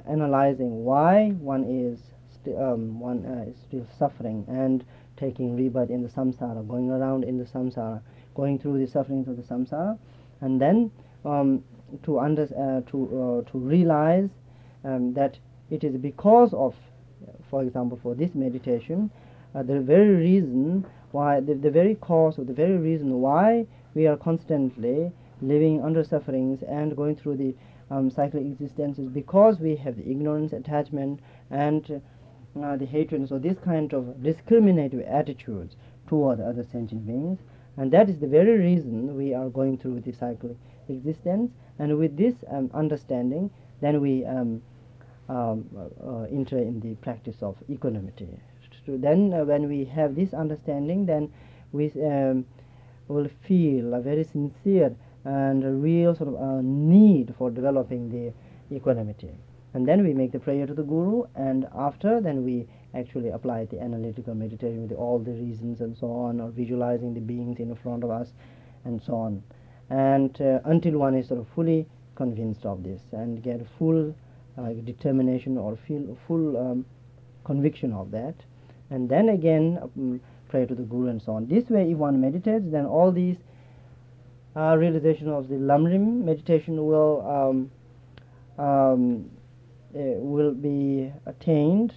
analyzing 0.10 0.84
why 0.84 1.30
one 1.32 1.64
is 1.64 2.00
sti- 2.34 2.56
um, 2.56 3.00
one 3.00 3.26
uh, 3.26 3.50
is 3.50 3.58
still 3.68 3.86
suffering 4.00 4.46
and 4.48 4.86
taking 5.18 5.56
rebirth 5.56 5.90
in 5.90 6.02
the 6.04 6.10
samsara, 6.10 6.66
going 6.68 6.90
around 6.90 7.24
in 7.24 7.38
the 7.38 7.46
samsara, 7.46 8.02
going 8.36 8.60
through 8.60 8.80
the 8.80 8.90
sufferings 8.90 9.28
of 9.28 9.38
the 9.38 9.44
samsara, 9.44 9.98
and 10.42 10.62
then 10.62 10.92
um, 11.26 11.64
to 12.04 12.20
under, 12.20 12.44
uh, 12.44 12.90
to 12.90 13.44
uh, 13.46 13.52
to 13.52 13.58
realize 13.58 14.30
um, 14.84 15.14
that 15.14 15.38
it 15.70 15.84
is 15.84 15.96
because 15.98 16.54
of, 16.54 16.76
for 17.50 17.64
example, 17.64 18.00
for 18.02 18.16
this 18.16 18.36
meditation, 18.36 19.10
uh, 19.54 19.64
the 19.64 19.80
very 19.80 20.16
reason 20.16 20.86
why 21.12 21.40
the, 21.40 21.54
the 21.54 21.72
very 21.72 21.96
cause 21.96 22.38
or 22.38 22.44
the 22.44 22.54
very 22.54 22.78
reason 22.78 23.22
why 23.22 23.66
we 23.94 24.06
are 24.06 24.18
constantly 24.18 25.12
living 25.42 25.82
under 25.82 26.04
sufferings 26.04 26.62
and 26.64 26.96
going 26.96 27.16
through 27.16 27.38
the 27.38 27.56
um, 27.90 28.10
cyclic 28.10 28.44
existence 28.44 28.98
is 29.00 29.08
because 29.08 29.60
we 29.60 29.76
have 29.76 29.96
the 29.96 30.10
ignorance, 30.10 30.54
attachment, 30.54 31.20
and 31.52 32.02
uh, 32.62 32.76
the 32.76 32.86
hatred. 32.86 33.28
So 33.30 33.38
this 33.38 33.58
kind 33.64 33.94
of 33.94 34.24
discriminative 34.24 35.02
attitudes 35.02 35.76
toward 36.08 36.40
other 36.40 36.66
sentient 36.72 37.06
beings, 37.06 37.40
and 37.78 37.92
that 37.92 38.10
is 38.10 38.20
the 38.20 38.28
very 38.28 38.58
reason 38.58 39.16
we 39.16 39.34
are 39.34 39.50
going 39.50 39.78
through 39.78 40.02
the 40.02 40.14
cyclic 40.14 40.58
existence. 40.90 41.52
And 41.78 41.98
with 41.98 42.18
this 42.18 42.36
um, 42.50 42.72
understanding, 42.74 43.52
then 43.82 44.02
we 44.02 44.26
um, 44.26 44.62
um, 45.30 45.66
uh, 45.76 46.08
uh, 46.08 46.24
enter 46.32 46.58
in 46.58 46.80
the 46.80 46.96
practice 46.96 47.38
of 47.42 47.56
equanimity. 47.70 48.28
So 48.86 48.98
then, 48.98 49.34
uh, 49.34 49.46
when 49.46 49.68
we 49.68 49.86
have 49.86 50.16
this 50.16 50.34
understanding, 50.34 51.06
then 51.06 51.32
we 51.72 51.92
um, 52.04 52.46
will 53.08 53.28
feel 53.48 53.94
a 53.96 54.02
very 54.02 54.24
sincere 54.24 54.96
and 55.24 55.64
a 55.64 55.72
real 55.72 56.16
sort 56.16 56.36
of 56.36 56.64
need 56.64 57.34
for 57.38 57.50
developing 57.50 58.10
the 58.10 58.76
equanimity. 58.76 59.32
And 59.74 59.88
then 59.88 60.04
we 60.04 60.14
make 60.14 60.32
the 60.32 60.40
prayer 60.40 60.68
to 60.68 60.74
the 60.74 60.84
Guru, 60.84 61.24
and 61.36 61.68
after, 61.76 62.22
then 62.22 62.46
we 62.46 62.68
actually 62.94 63.30
apply 63.30 63.66
the 63.66 63.82
analytical 63.82 64.36
meditation 64.36 64.88
with 64.88 64.98
all 64.98 65.20
the 65.20 65.32
reasons 65.32 65.82
and 65.82 65.98
so 65.98 66.12
on, 66.12 66.40
or 66.40 66.50
visualizing 66.50 67.14
the 67.14 67.20
beings 67.20 67.60
in 67.60 67.76
front 67.76 68.04
of 68.04 68.12
us, 68.12 68.34
and 68.86 69.02
so 69.02 69.16
on. 69.16 69.44
And 69.90 70.40
uh, 70.40 70.60
until 70.66 71.00
one 71.00 71.16
is 71.16 71.28
sort 71.28 71.40
of 71.40 71.48
fully 71.56 71.88
convinced 72.16 72.66
of 72.66 72.84
this 72.84 73.02
and 73.12 73.44
get 73.44 73.66
full 73.78 74.16
uh, 74.58 74.70
determination 74.84 75.58
or 75.58 75.78
feel 75.88 76.18
full 76.28 76.58
um, 76.58 76.86
conviction 77.44 77.94
of 77.94 78.12
that, 78.12 78.36
and 78.90 79.10
then 79.10 79.30
again 79.30 79.80
um, 79.82 80.22
pray 80.50 80.66
to 80.66 80.76
the 80.76 80.84
Guru 80.84 81.10
and 81.10 81.22
so 81.22 81.34
on. 81.34 81.48
This 81.48 81.70
way, 81.70 81.92
if 81.92 81.98
one 81.98 82.22
meditates, 82.22 82.66
then 82.72 82.86
all 82.86 83.12
these 83.12 83.38
uh, 84.56 84.76
realization 84.78 85.30
of 85.30 85.48
the 85.50 85.56
Lamrim 85.56 86.24
meditation 86.24 86.86
will 86.86 87.22
um, 87.28 87.72
um, 88.64 89.30
uh, 89.96 90.00
will 90.00 90.54
be 90.54 91.12
attained 91.26 91.94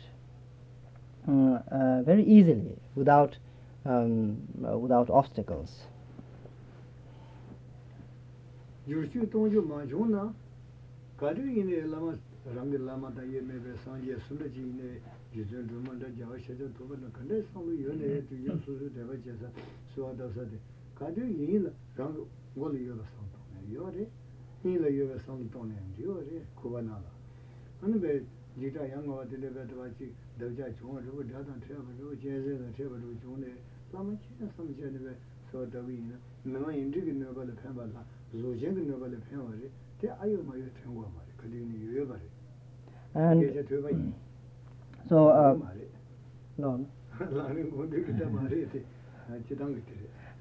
uh, 1.29 1.59
uh, 1.71 2.03
very 2.03 2.25
easily 2.25 2.77
without 2.95 3.37
um, 3.85 4.39
uh, 4.67 4.77
without 4.79 5.11
obstacles. 5.11 5.71
yurchu 8.89 9.27
tongju 9.27 9.63
manchung 9.63 10.09
na 10.11 10.33
kari 11.21 11.61
ine 11.61 11.87
lama 11.91 12.17
rāngi 12.55 12.79
lāma 12.81 13.11
tā 13.13 13.23
ye 13.29 13.41
mē 13.41 13.57
bē 13.61 13.73
sāng 13.85 14.01
ye 14.05 14.17
sūla 14.25 14.47
jī 14.49 14.65
nē 14.65 14.89
jī 15.35 15.45
tsēn 15.45 15.69
rūma 15.69 15.93
tā 16.01 16.09
jāwa 16.17 16.37
shē 16.41 16.57
chā 16.57 16.65
tōpa 16.73 16.97
nā 16.97 17.09
ka 17.13 17.21
nē 17.29 17.45
sāng 17.53 17.65
lū 17.67 17.77
yō 17.77 17.93
nē 17.93 18.07
yé 18.09 18.21
tū 18.25 18.37
yā 18.41 18.55
sū 18.65 18.73
sū 18.79 18.89
tē 18.89 19.05
bā 19.05 19.13
chē 19.21 19.37
sā 19.37 19.49
sūwa 19.93 20.17
tā 20.17 20.25
sā 20.33 20.43
tē 20.49 20.57
kā 20.97 21.13
tē 21.13 21.29
yī 21.29 21.61
lā 21.61 21.71
rāngi 21.99 22.25
wā 22.57 22.73
lī 22.73 22.81
yō 22.89 22.95
bā 22.97 23.05
sāng 23.05 23.29
tō 23.29 23.41
nē 23.53 23.61
yō 23.69 23.85
rē 23.93 24.05
yī 24.65 24.73
lā 24.81 24.89
yō 24.89 25.05
bā 25.13 25.17
sāng 25.29 25.45
tō 25.53 25.61
nē 25.69 25.77
yō 26.01 26.15
rē 26.25 26.41
kubā 26.57 26.81
nā 26.89 26.97
lā 26.97 27.11
ān 27.85 28.01
bē 28.01 28.17
jī 28.57 28.69
tā 28.73 28.83
yā 28.89 28.97
ngā 28.97 29.13
wā 29.13 29.25
tē 29.29 29.37
lē 29.45 29.49
bē 29.53 29.63
tā 29.69 29.75
bā 29.77 29.87
chī 29.99 30.09
dā 30.41 30.47
chā 30.57 30.73
chōng 30.81 30.97
rū 31.05 31.11
bā 31.21 31.23
dā 31.29 31.45
tā 31.45 31.53
tē 31.69 31.77
bā 31.77 31.93
rū 32.01 32.17
chē 32.17 32.33
sē 32.33 32.53
tā 32.65 32.69
tē 32.73 32.85
bā 32.89 32.97
rū 32.97 33.13
chōng 33.21 33.37
nē 33.45 33.51
lāma 33.93 34.17
chē 34.25 34.31
nā 34.41 34.47
sāng 34.57 34.73
chē 34.73 34.89
nē 34.89 35.01
bē 35.05 35.13
sō 35.53 35.69
tā 35.69 35.85
bī 35.85 35.93
yī 36.01 36.05
nā 36.09 36.17
mē 36.49 36.59
mā 36.65 36.71
yī 36.73 36.89
rī 36.97 37.01
kī 37.05 37.13
nē 37.13 37.29
bā 37.37 37.45
lā 37.45 37.55
pēn 37.61 37.77
bā 37.77 37.85
lā 37.93 38.03
zō 38.33 38.51
chē 38.57 38.73
kī 38.73 38.83
nē 38.89 38.95
bā 38.97 39.07
lā 39.13 39.19
pēn 39.29 39.39
wā 39.45 39.53
rē 39.61 39.69
tē 40.01 40.07
āyō 40.23 40.41
mā 40.49 40.55
yō 40.57 40.69
tēng 40.81 40.97
wā 40.97 41.07
mā 41.13 41.21
rē 41.29 41.33
kā 41.39 41.47
tē 41.47 41.57
kī 41.61 41.67
nē 41.69 41.77
yō 41.85 41.93
yō 41.99 42.05
bā 42.09 42.17
rē 42.19 42.38
and 43.19 43.43
so, 45.09 45.29
no. 46.57 46.87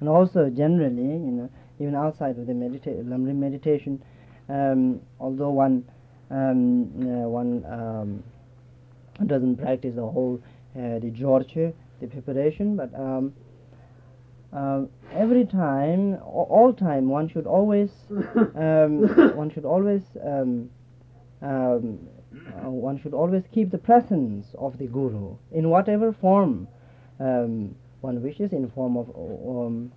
And 0.00 0.08
also 0.08 0.48
generally, 0.48 1.02
you 1.02 1.32
know, 1.32 1.50
even 1.80 1.94
outside 1.96 2.38
of 2.38 2.46
the 2.46 2.52
medita- 2.52 3.04
Lamrim 3.04 3.34
meditation, 3.36 4.00
um, 4.48 5.00
although 5.20 5.50
one 5.50 5.84
um, 6.30 6.84
uh, 7.02 7.28
one 7.28 7.64
um, 7.66 8.22
doesn't 9.26 9.56
practice 9.56 9.96
the 9.96 10.06
whole 10.06 10.40
uh, 10.76 11.00
the 11.00 11.10
Jorchö, 11.10 11.72
the 12.00 12.06
preparation, 12.06 12.76
but 12.76 12.94
um, 12.94 13.34
uh, 14.52 14.82
every 15.12 15.44
time, 15.44 16.18
all 16.24 16.72
time, 16.72 17.08
one 17.08 17.28
should 17.28 17.46
always, 17.46 17.90
um, 18.54 19.06
one 19.36 19.50
should 19.50 19.64
always, 19.64 20.02
um, 20.24 20.70
um, 21.42 21.98
uh, 22.64 22.70
one 22.70 22.98
should 23.00 23.14
always 23.14 23.44
keep 23.52 23.70
the 23.70 23.78
presence 23.78 24.54
of 24.58 24.78
the 24.78 24.86
guru 24.86 25.36
in 25.52 25.70
whatever 25.70 26.12
form 26.12 26.68
um, 27.20 27.74
one 28.00 28.22
wishes, 28.22 28.52
in 28.52 28.70
form 28.70 28.96
of, 28.96 29.08
um, 29.16 29.92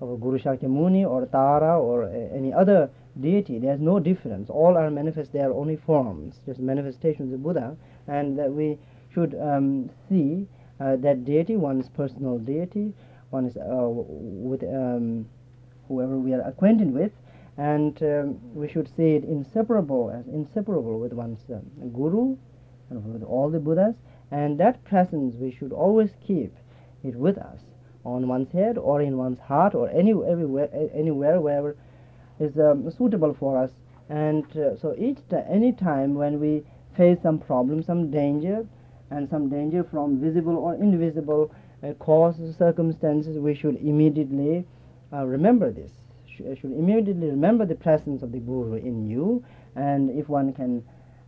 of 0.00 0.20
Guru 0.20 0.38
Shakyamuni 0.38 1.08
or 1.08 1.26
Tara 1.26 1.80
or 1.80 2.04
any 2.34 2.52
other 2.52 2.90
deity. 3.20 3.58
There's 3.58 3.80
no 3.80 3.98
difference. 3.98 4.50
All 4.50 4.76
are 4.76 4.90
manifest. 4.90 5.32
They 5.32 5.40
are 5.40 5.52
only 5.52 5.76
forms, 5.76 6.40
just 6.44 6.60
manifestations 6.60 7.32
of 7.32 7.42
Buddha, 7.42 7.76
and 8.08 8.38
that 8.38 8.52
we 8.52 8.78
should 9.12 9.34
um, 9.40 9.90
see 10.08 10.46
uh, 10.80 10.96
that 10.96 11.24
deity, 11.24 11.56
one's 11.56 11.88
personal 11.88 12.38
deity, 12.38 12.92
one 13.30 13.46
is 13.46 13.56
uh, 13.56 13.88
with 13.88 14.62
um, 14.64 15.26
whoever 15.88 16.18
we 16.18 16.34
are 16.34 16.42
acquainted 16.42 16.92
with, 16.92 17.12
and 17.58 18.02
um, 18.02 18.54
we 18.54 18.68
should 18.68 18.88
see 18.96 19.14
it 19.14 19.24
inseparable 19.24 20.10
as 20.10 20.26
inseparable 20.26 20.98
with 20.98 21.12
one's 21.12 21.40
um, 21.50 21.62
guru 21.92 22.36
and 22.90 23.12
with 23.12 23.22
all 23.22 23.50
the 23.50 23.58
Buddhas, 23.58 23.94
and 24.30 24.58
that 24.58 24.84
presence 24.84 25.34
we 25.36 25.50
should 25.50 25.72
always 25.72 26.10
keep 26.26 26.54
it 27.02 27.16
with 27.16 27.38
us 27.38 27.60
on 28.04 28.28
one's 28.28 28.52
head 28.52 28.78
or 28.78 29.00
in 29.00 29.16
one's 29.16 29.38
heart 29.40 29.74
or 29.74 29.88
any, 29.88 30.10
everywhere, 30.10 30.68
anywhere 30.94 31.40
wherever 31.40 31.76
is 32.38 32.56
um, 32.58 32.90
suitable 32.90 33.34
for 33.38 33.58
us. 33.58 33.70
And 34.08 34.44
uh, 34.56 34.76
so 34.76 34.94
each 34.98 35.18
ti 35.28 35.36
any 35.48 35.72
time 35.72 36.14
when 36.14 36.38
we 36.38 36.62
face 36.96 37.18
some 37.22 37.38
problem, 37.38 37.82
some 37.82 38.10
danger, 38.10 38.66
and 39.10 39.28
some 39.28 39.48
danger 39.48 39.84
from 39.84 40.20
visible 40.20 40.56
or 40.56 40.74
invisible 40.74 41.52
uh, 41.82 41.92
causes, 41.94 42.56
circumstances, 42.56 43.38
we 43.38 43.54
should 43.54 43.76
immediately 43.76 44.66
uh, 45.12 45.24
remember 45.24 45.70
this. 45.70 45.90
sh- 46.36 46.58
should 46.60 46.72
immediately 46.72 47.28
remember 47.28 47.64
the 47.66 47.74
presence 47.74 48.22
of 48.22 48.32
the 48.32 48.38
guru 48.38 48.74
in 48.74 49.08
you. 49.08 49.44
And 49.74 50.10
if 50.10 50.28
one 50.28 50.52
can 50.52 50.84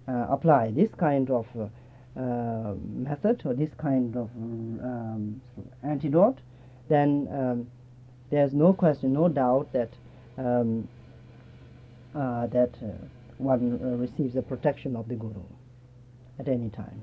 uh, 0.06 0.26
apply 0.30 0.70
this 0.70 0.90
kind 0.98 1.30
of 1.30 1.46
uh, 1.58 1.68
uh, 2.18 2.74
method 2.94 3.42
or 3.44 3.54
this 3.54 3.70
kind 3.78 4.16
of 4.16 4.28
um, 4.36 5.40
antidote 5.84 6.38
then 6.88 7.28
um, 7.30 7.66
there's 8.30 8.52
no 8.52 8.72
question 8.72 9.12
no 9.12 9.28
doubt 9.28 9.72
that 9.72 9.90
um, 10.36 10.88
uh, 12.14 12.46
that 12.48 12.70
uh, 12.82 12.88
one 13.36 13.78
uh, 13.82 13.96
receives 13.96 14.34
the 14.34 14.42
protection 14.42 14.96
of 14.96 15.08
the 15.08 15.14
guru 15.14 15.42
at 16.38 16.48
any 16.48 16.70
time. 16.70 17.02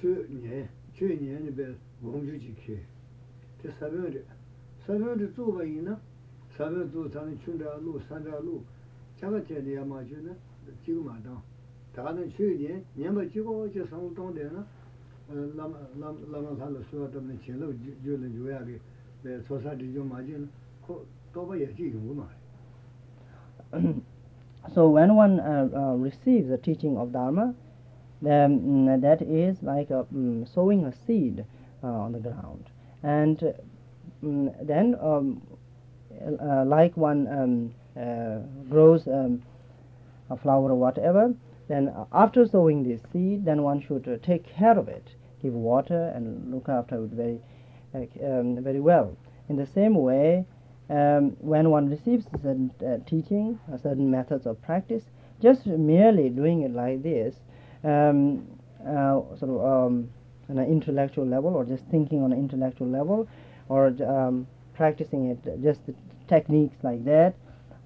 Chu 0.00 0.26
ne 0.30 0.68
chu 0.96 1.08
ne 1.08 1.38
ne 1.44 1.50
be 1.50 1.74
gongju 2.02 2.40
ji 2.40 2.54
ke. 2.64 2.78
Te 3.60 3.68
sabe 3.78 4.22
sāpyōng 4.86 5.16
rī 5.16 5.26
tsū 5.32 5.44
bā 5.56 5.64
yī 5.64 5.80
na 5.82 5.96
sāpyōng 6.56 6.88
tsū 6.92 7.08
tāni 7.14 7.36
chūn 7.44 7.56
rā 7.60 7.72
lū, 7.80 7.96
sān 8.08 8.24
rā 8.28 8.36
lū 8.44 8.60
chāpa 9.20 9.40
chē 9.48 9.62
rī 9.64 9.72
yā 9.78 9.84
mā 9.84 10.02
chū 10.04 10.20
na 10.20 10.34
jīg 10.84 11.00
mā 11.00 11.16
tāng 11.24 11.40
tā 11.94 12.04
kā 12.04 12.12
chū 12.36 12.44
yī 12.52 12.56
diān, 12.60 12.80
nyam 12.96 13.14
bā 13.16 13.24
jīg 13.24 13.48
wā 13.48 13.64
chē 13.72 13.86
sāng 13.88 14.04
wū 14.04 14.12
tāng 14.14 14.34
diān 14.36 14.52
na 14.52 14.62
lāma 15.56 16.52
kā 16.60 16.68
lā 16.68 16.80
sūwa 16.90 17.08
tam 17.12 17.28
na 17.28 17.34
chē 17.40 17.56
lā 17.56 17.72
jū 18.04 18.18
lā 18.20 18.28
jū 18.28 18.44
yā 18.52 18.60
kī 18.68 18.76
tsō 19.48 19.62
sā 19.64 19.72
rī 19.72 19.88
jū 19.94 20.04
mā 20.04 20.20
chī 20.20 20.36
na 20.36 20.48
tō 20.84 21.46
bā 21.48 21.56
yā 21.56 21.68
jī 21.72 21.92
yū 21.94 22.18
mā 22.20 22.28
So 24.72 24.88
when 24.88 25.14
one 25.14 25.40
uh, 25.40 25.68
uh, 25.74 25.94
receives 25.94 26.48
the 26.48 26.56
teaching 26.56 26.96
of 26.96 27.12
Dharma, 27.12 27.54
then 28.22 28.88
um, 28.88 29.00
that 29.00 29.20
is 29.20 29.62
like 29.62 29.90
a, 29.90 30.06
um, 30.10 30.46
sowing 30.46 30.86
a 30.86 30.92
seed 31.06 31.44
uh, 31.82 31.86
on 31.86 32.12
the 32.12 32.18
ground. 32.18 32.70
And 33.02 33.54
then 34.62 34.96
um, 35.00 35.42
uh, 36.40 36.64
like 36.64 36.96
one 36.96 37.26
um, 37.28 37.74
uh, 38.00 38.38
grows 38.68 39.06
um, 39.06 39.42
a 40.30 40.36
flower 40.36 40.70
or 40.70 40.76
whatever, 40.76 41.34
then 41.68 41.92
after 42.12 42.46
sowing 42.46 42.82
this 42.82 43.00
seed, 43.12 43.44
then 43.44 43.62
one 43.62 43.80
should 43.80 44.06
uh, 44.08 44.16
take 44.24 44.44
care 44.46 44.78
of 44.78 44.88
it, 44.88 45.08
give 45.42 45.52
water 45.52 46.12
and 46.14 46.52
look 46.52 46.68
after 46.68 47.04
it 47.04 47.10
very, 47.10 47.40
um, 48.22 48.62
very 48.62 48.80
well. 48.80 49.16
In 49.48 49.56
the 49.56 49.66
same 49.66 49.94
way, 49.94 50.44
um, 50.90 51.36
when 51.40 51.70
one 51.70 51.88
receives 51.88 52.26
certain 52.42 52.70
uh, 52.86 52.98
teaching, 53.08 53.58
uh, 53.72 53.78
certain 53.78 54.10
methods 54.10 54.46
of 54.46 54.60
practice, 54.62 55.04
just 55.40 55.66
merely 55.66 56.28
doing 56.28 56.62
it 56.62 56.72
like 56.72 57.02
this, 57.02 57.34
um, 57.82 58.46
uh, 58.86 59.20
sort 59.38 59.50
of 59.50 59.64
um, 59.64 60.10
on 60.50 60.58
an 60.58 60.70
intellectual 60.70 61.26
level, 61.26 61.54
or 61.54 61.64
just 61.64 61.84
thinking 61.90 62.22
on 62.22 62.32
an 62.32 62.38
intellectual 62.38 62.88
level, 62.88 63.26
or 63.68 63.88
um, 64.06 64.46
practicing 64.74 65.26
it 65.26 65.62
just 65.62 65.84
the 65.86 65.94
techniques 66.28 66.76
like 66.82 67.04
that, 67.04 67.34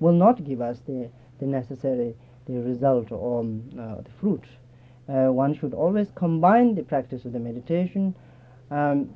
will 0.00 0.12
not 0.12 0.44
give 0.44 0.60
us 0.60 0.78
the, 0.86 1.08
the 1.40 1.46
necessary 1.46 2.14
the 2.46 2.54
result 2.60 3.12
or 3.12 3.40
uh, 3.42 3.96
the 4.00 4.10
fruit. 4.20 4.44
Uh, 5.08 5.32
one 5.32 5.58
should 5.58 5.74
always 5.74 6.08
combine 6.14 6.74
the 6.74 6.82
practice 6.82 7.24
of 7.24 7.32
the 7.32 7.38
meditation 7.38 8.14
um, 8.70 9.10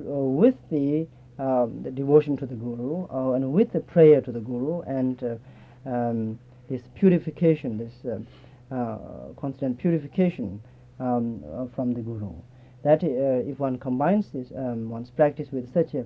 uh, 0.00 0.04
with 0.04 0.54
the 0.70 1.06
um, 1.38 1.82
the 1.84 1.90
devotion 1.90 2.36
to 2.36 2.46
the 2.46 2.54
Guru 2.54 3.06
uh, 3.06 3.32
and 3.34 3.52
with 3.52 3.72
the 3.72 3.78
prayer 3.78 4.20
to 4.20 4.32
the 4.32 4.40
Guru 4.40 4.80
and 4.82 5.22
uh, 5.22 5.88
um, 5.88 6.38
this 6.68 6.82
purification, 6.96 7.78
this 7.78 8.20
uh, 8.72 8.98
constant 9.40 9.78
purification 9.78 10.60
um, 10.98 11.70
from 11.76 11.94
the 11.94 12.00
Guru. 12.00 12.32
that 12.82 13.02
if 13.02 13.58
one 13.58 13.78
combines 13.78 14.30
this 14.32 14.52
um, 14.56 14.88
one's 14.88 15.10
practice 15.10 15.48
with 15.52 15.72
such 15.72 15.94
a 15.94 16.04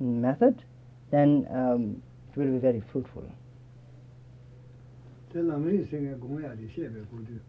method 0.00 0.62
then 1.10 1.46
um, 1.50 2.02
it 2.32 2.38
will 2.38 2.52
be 2.52 2.58
very 2.58 2.82
fruitful 2.92 3.24
te 5.34 5.42
la 5.42 5.56
mi 5.56 5.84
se 5.84 5.98
ge 5.98 6.16
gong 6.18 6.40
ya 6.40 6.52
li 6.52 6.66
xie 6.68 6.88
be 6.88 7.00
gu 7.10 7.20
de 7.24 7.40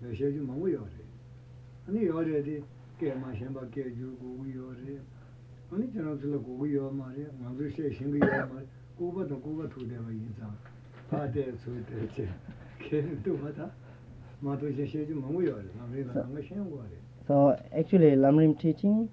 le 0.00 0.12
xie 0.12 0.32
ju 0.32 0.42
mong 0.42 0.66
yo 0.66 0.84
de 0.96 1.92
ni 1.92 2.00
yo 2.00 2.20
de 2.24 2.42
de 2.42 2.64
ge 2.98 3.14
ma 3.14 3.30
xian 3.32 3.52
ba 3.52 3.64
ge 3.70 3.94
ju 3.94 4.16
gu 4.18 4.44
yo 4.46 4.74
de 4.84 5.00
ni 5.70 5.88
zhen 5.92 6.18
zhe 6.18 6.26
le 6.26 6.36
gu 6.38 6.66
yo 6.66 6.90
ma 6.90 7.12
de 7.14 7.30
ma 7.38 7.54
zu 7.54 7.68
xie 7.68 7.90
xing 7.90 8.10
ge 8.10 8.18
yo 8.18 8.46
ma 8.52 8.60
gu 8.96 9.12
ba 9.12 9.22
de 9.24 9.34
gu 9.34 9.54
ba 9.56 9.68
tu 9.68 9.86
de 9.86 9.96
ba 9.96 10.10
yin 10.10 10.34
zang 10.36 10.56
pa 11.08 11.24
de 11.28 11.54
su 11.62 11.70
de 11.88 12.06
che 12.08 12.26
ke 12.78 13.20
du 13.22 13.36
ba 13.38 13.50
da 13.52 13.70
ma 14.40 14.56
du 14.56 14.66
xie 14.72 14.84
xie 14.84 15.06
ju 15.06 15.14
mong 15.14 15.40
yo 15.42 15.54
de 15.62 15.70
ma 15.78 15.86
mi 15.86 16.02
ba 16.02 16.26
ge 16.34 16.40
xian 16.42 16.68
guo 16.68 16.82
de 16.90 16.98
So 17.32 17.58
actually, 17.74 18.10
Lamrim 18.10 18.60
teaching 18.60 19.08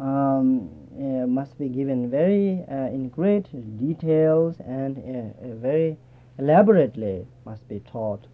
um, 0.00 0.70
uh, 0.98 1.24
must 1.28 1.56
be 1.56 1.68
given 1.68 2.10
very 2.10 2.64
uh, 2.68 2.88
in 2.88 3.10
great 3.10 3.46
details 3.78 4.56
and 4.58 4.98
uh, 4.98 5.46
uh, 5.46 5.54
very 5.54 5.96
elaborately 6.36 7.28
must 7.44 7.68
be 7.68 7.78
taught, 7.78 8.26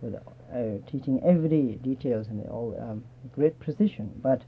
with 0.00 0.14
uh, 0.14 0.88
teaching 0.88 1.20
every 1.26 1.80
details 1.82 2.28
and 2.28 2.48
all 2.48 2.78
um, 2.80 3.02
great 3.34 3.58
precision. 3.58 4.12
But 4.22 4.42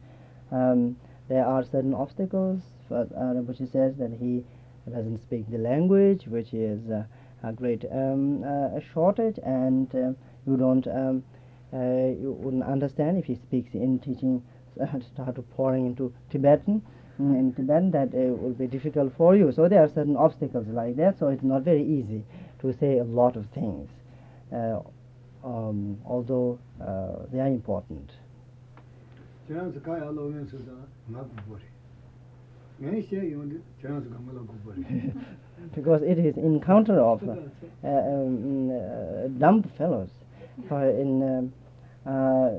um, 0.52 0.96
there 1.28 1.44
are 1.44 1.64
certain 1.64 1.92
obstacles, 1.92 2.60
for, 2.86 3.00
uh, 3.00 3.42
which 3.42 3.58
says 3.58 3.96
that 3.96 4.12
he 4.20 4.44
doesn't 4.88 5.20
speak 5.22 5.50
the 5.50 5.58
language, 5.58 6.28
which 6.28 6.54
is 6.54 6.88
uh, 6.88 7.02
a 7.42 7.52
great 7.52 7.84
um, 7.90 8.44
uh, 8.44 8.78
shortage, 8.94 9.40
and 9.44 9.92
uh, 9.92 10.12
you 10.46 10.56
don't 10.56 10.86
um, 10.86 11.24
uh, 11.34 11.39
uh, 11.72 12.12
you 12.20 12.36
wouldn't 12.40 12.64
understand 12.64 13.18
if 13.18 13.24
he 13.24 13.36
speaks 13.36 13.74
in 13.74 13.98
teaching, 14.00 14.42
uh, 14.80 14.86
start 15.14 15.36
pouring 15.56 15.86
into 15.86 16.12
Tibetan. 16.30 16.82
Mm, 17.20 17.38
in 17.38 17.52
Tibetan, 17.54 17.90
that 17.92 18.08
uh, 18.14 18.34
will 18.34 18.54
be 18.54 18.66
difficult 18.66 19.12
for 19.16 19.36
you. 19.36 19.52
So 19.52 19.68
there 19.68 19.82
are 19.82 19.88
certain 19.88 20.16
obstacles 20.16 20.66
like 20.68 20.96
that. 20.96 21.18
So 21.18 21.28
it's 21.28 21.42
not 21.42 21.62
very 21.62 21.84
easy 21.84 22.24
to 22.60 22.72
say 22.72 22.98
a 22.98 23.04
lot 23.04 23.36
of 23.36 23.46
things, 23.54 23.88
um, 24.52 25.98
although 26.04 26.58
they 27.32 27.40
are 27.40 27.46
important. 27.46 28.10
Because 35.74 36.02
it 36.02 36.18
is 36.18 36.36
encounter 36.36 37.00
of 37.00 37.22
uh, 37.22 37.32
um, 37.84 38.70
uh, 38.70 39.28
dumb 39.38 39.62
fellows. 39.76 40.08
For 40.68 40.88
in 40.88 41.22
um, 41.22 41.52
uh, 42.06 42.50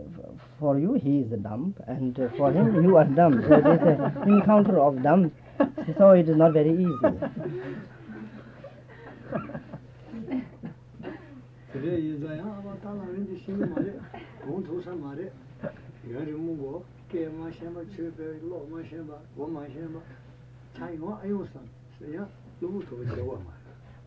for 0.60 0.78
you 0.78 0.94
he 0.94 1.20
is 1.20 1.32
a 1.32 1.38
dumb 1.38 1.74
and 1.88 2.20
uh, 2.20 2.30
for 2.38 2.52
him 2.52 2.84
you 2.84 2.98
are 2.98 3.06
dumb. 3.06 3.44
So 3.48 3.56
it 3.56 3.66
is 3.66 3.82
an 3.82 4.24
encounter 4.28 4.80
of 4.80 5.02
dumb 5.02 5.32
so 5.98 6.12
it 6.12 6.30
is 6.30 6.36
not 6.36 6.54
very 6.54 6.72
easy. 6.72 7.12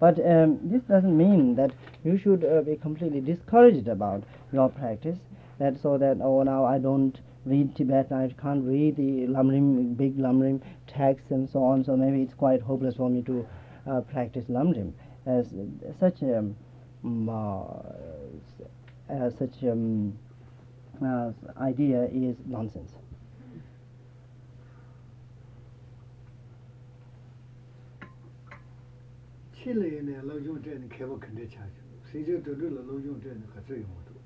But 0.05 0.19
um, 0.27 0.59
this 0.65 0.83
doesn't 0.83 1.17
mean 1.17 1.55
that 1.55 1.73
you 2.05 2.19
should 2.19 2.45
uh, 2.45 2.61
be 2.61 2.77
completely 2.77 3.23
discouraged 3.23 3.89
about 3.89 4.23
your 4.53 4.69
practice. 4.69 5.19
That 5.59 5.81
so 5.81 5.97
that 5.97 6.19
oh 6.21 6.43
now 6.43 6.67
I 6.67 6.77
don't 6.77 7.19
read 7.47 7.75
Tibetan, 7.75 8.13
I 8.13 8.29
can't 8.43 8.63
read 8.67 8.97
the 8.97 9.27
Lamrim, 9.29 9.97
big 9.97 10.19
Lamrim 10.19 10.61
texts 10.87 11.31
and 11.31 11.49
so 11.49 11.65
on, 11.65 11.85
so 11.85 11.97
maybe 11.97 12.21
it's 12.21 12.35
quite 12.35 12.61
hopeless 12.61 12.97
for 12.97 13.09
me 13.09 13.23
to 13.23 13.47
uh, 13.91 14.03
practice 14.03 14.45
Lamrim. 14.51 14.93
As 15.25 15.55
such 15.99 16.23
um, 16.23 16.55
uh, 19.09 19.31
such 19.39 19.57
um, 19.63 20.19
uh, 21.03 21.33
idea 21.59 22.09
is 22.13 22.37
nonsense. 22.45 22.93
xīla 29.65 29.87
yīne 29.89 30.21
lōngyōng 30.29 30.61
chēni 30.61 30.89
kēwa 30.93 31.17
kandē 31.23 31.47
chāchā, 31.49 31.85
sīchā 32.11 32.37
tōdō 32.45 32.69
la 32.75 32.83
lōngyōng 32.85 33.21
chēni 33.25 33.47
khacā 33.55 33.79
yōng 33.81 34.03
tō. 34.05 34.17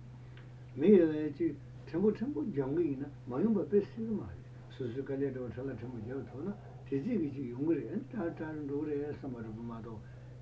Mē 0.83 0.89
yīla 0.91 1.21
yīchī 1.29 1.53
tēmbō 1.87 2.11
tēmbō 2.19 2.43
jāngu 2.57 2.83
yīna 2.83 3.07
mā 3.31 3.39
yōng 3.45 3.55
bā 3.55 3.63
pē 3.71 3.79
sīka 3.93 4.17
mā 4.19 4.27
rī, 4.27 4.43
sūsū 4.75 5.05
kālyā 5.07 5.31
tō 5.37 5.47
chāla 5.55 5.77
tēmbō 5.79 6.03
jāw 6.11 6.19
tō 6.33 6.43
na, 6.43 6.57
tēchī 6.91 7.21
kīchī 7.23 7.45
yōng 7.53 7.71
rī, 7.71 7.87
tā 8.11 8.27
tā 8.35 8.51
rī 8.51 8.67
rō 8.67 8.83
rī 8.89 8.99
sāmbā 9.23 9.45
rūpa 9.47 9.69
mā 9.71 9.79
tō, 9.87 9.95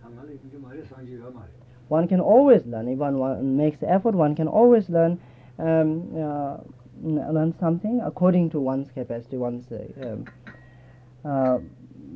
āngā 0.08 0.24
rī 0.30 0.38
kīchī 0.40 0.62
mā 0.64 0.72
rī 0.72 0.88
sāngchī 0.88 1.20
yō 1.20 1.34
mā 1.36 1.44
rī. 1.44 1.52
One 1.88 2.08
can 2.08 2.20
always 2.20 2.64
learn, 2.64 2.88
if 2.88 2.98
one, 2.98 3.18
one 3.18 3.56
makes 3.56 3.78
the 3.78 3.88
effort, 3.88 4.14
one 4.14 4.34
can 4.34 4.48
always 4.48 4.88
learn 4.88 5.20
um, 5.58 6.16
uh, 6.16 6.56
learn 7.02 7.54
something 7.60 8.00
according 8.00 8.50
to 8.50 8.60
one's 8.60 8.90
capacity, 8.90 9.36
one's 9.36 9.70
uh, 9.70 9.84
um, 10.02 10.24
uh, 11.24 11.58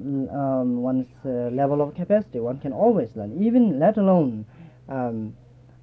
um, 0.01 0.83
one's 0.83 1.07
uh, 1.25 1.51
level 1.53 1.81
of 1.83 1.95
capacity. 1.95 2.41
One 2.41 2.59
can 2.59 2.73
always 2.73 3.15
learn, 3.15 3.43
even 3.43 3.79
let 3.79 3.97
alone 3.97 4.47
um, 4.89 5.37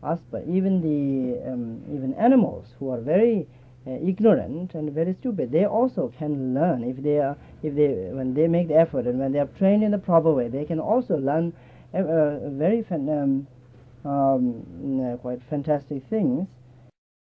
us, 0.03 0.19
but 0.31 0.43
even 0.47 0.81
the 0.81 1.51
um, 1.51 1.83
even 1.93 2.13
animals 2.15 2.67
who 2.79 2.89
are 2.89 2.99
very 2.99 3.47
uh, 3.85 3.91
ignorant 3.91 4.73
and 4.73 4.91
very 4.91 5.13
stupid, 5.13 5.51
they 5.51 5.65
also 5.65 6.11
can 6.17 6.53
learn 6.53 6.83
if 6.83 7.01
they 7.03 7.19
are 7.19 7.37
if 7.63 7.75
they 7.75 7.89
when 8.11 8.33
they 8.33 8.47
make 8.47 8.67
the 8.67 8.75
effort 8.75 9.05
and 9.05 9.19
when 9.19 9.31
they 9.31 9.39
are 9.39 9.49
trained 9.57 9.83
in 9.83 9.91
the 9.91 9.97
proper 9.97 10.33
way, 10.33 10.47
they 10.47 10.65
can 10.65 10.79
also 10.79 11.17
learn 11.17 11.53
uh, 11.93 12.49
very 12.49 12.83
fan, 12.83 13.07
um, 13.09 13.47
um, 14.09 15.17
quite 15.21 15.41
fantastic 15.49 16.03
things 16.09 16.47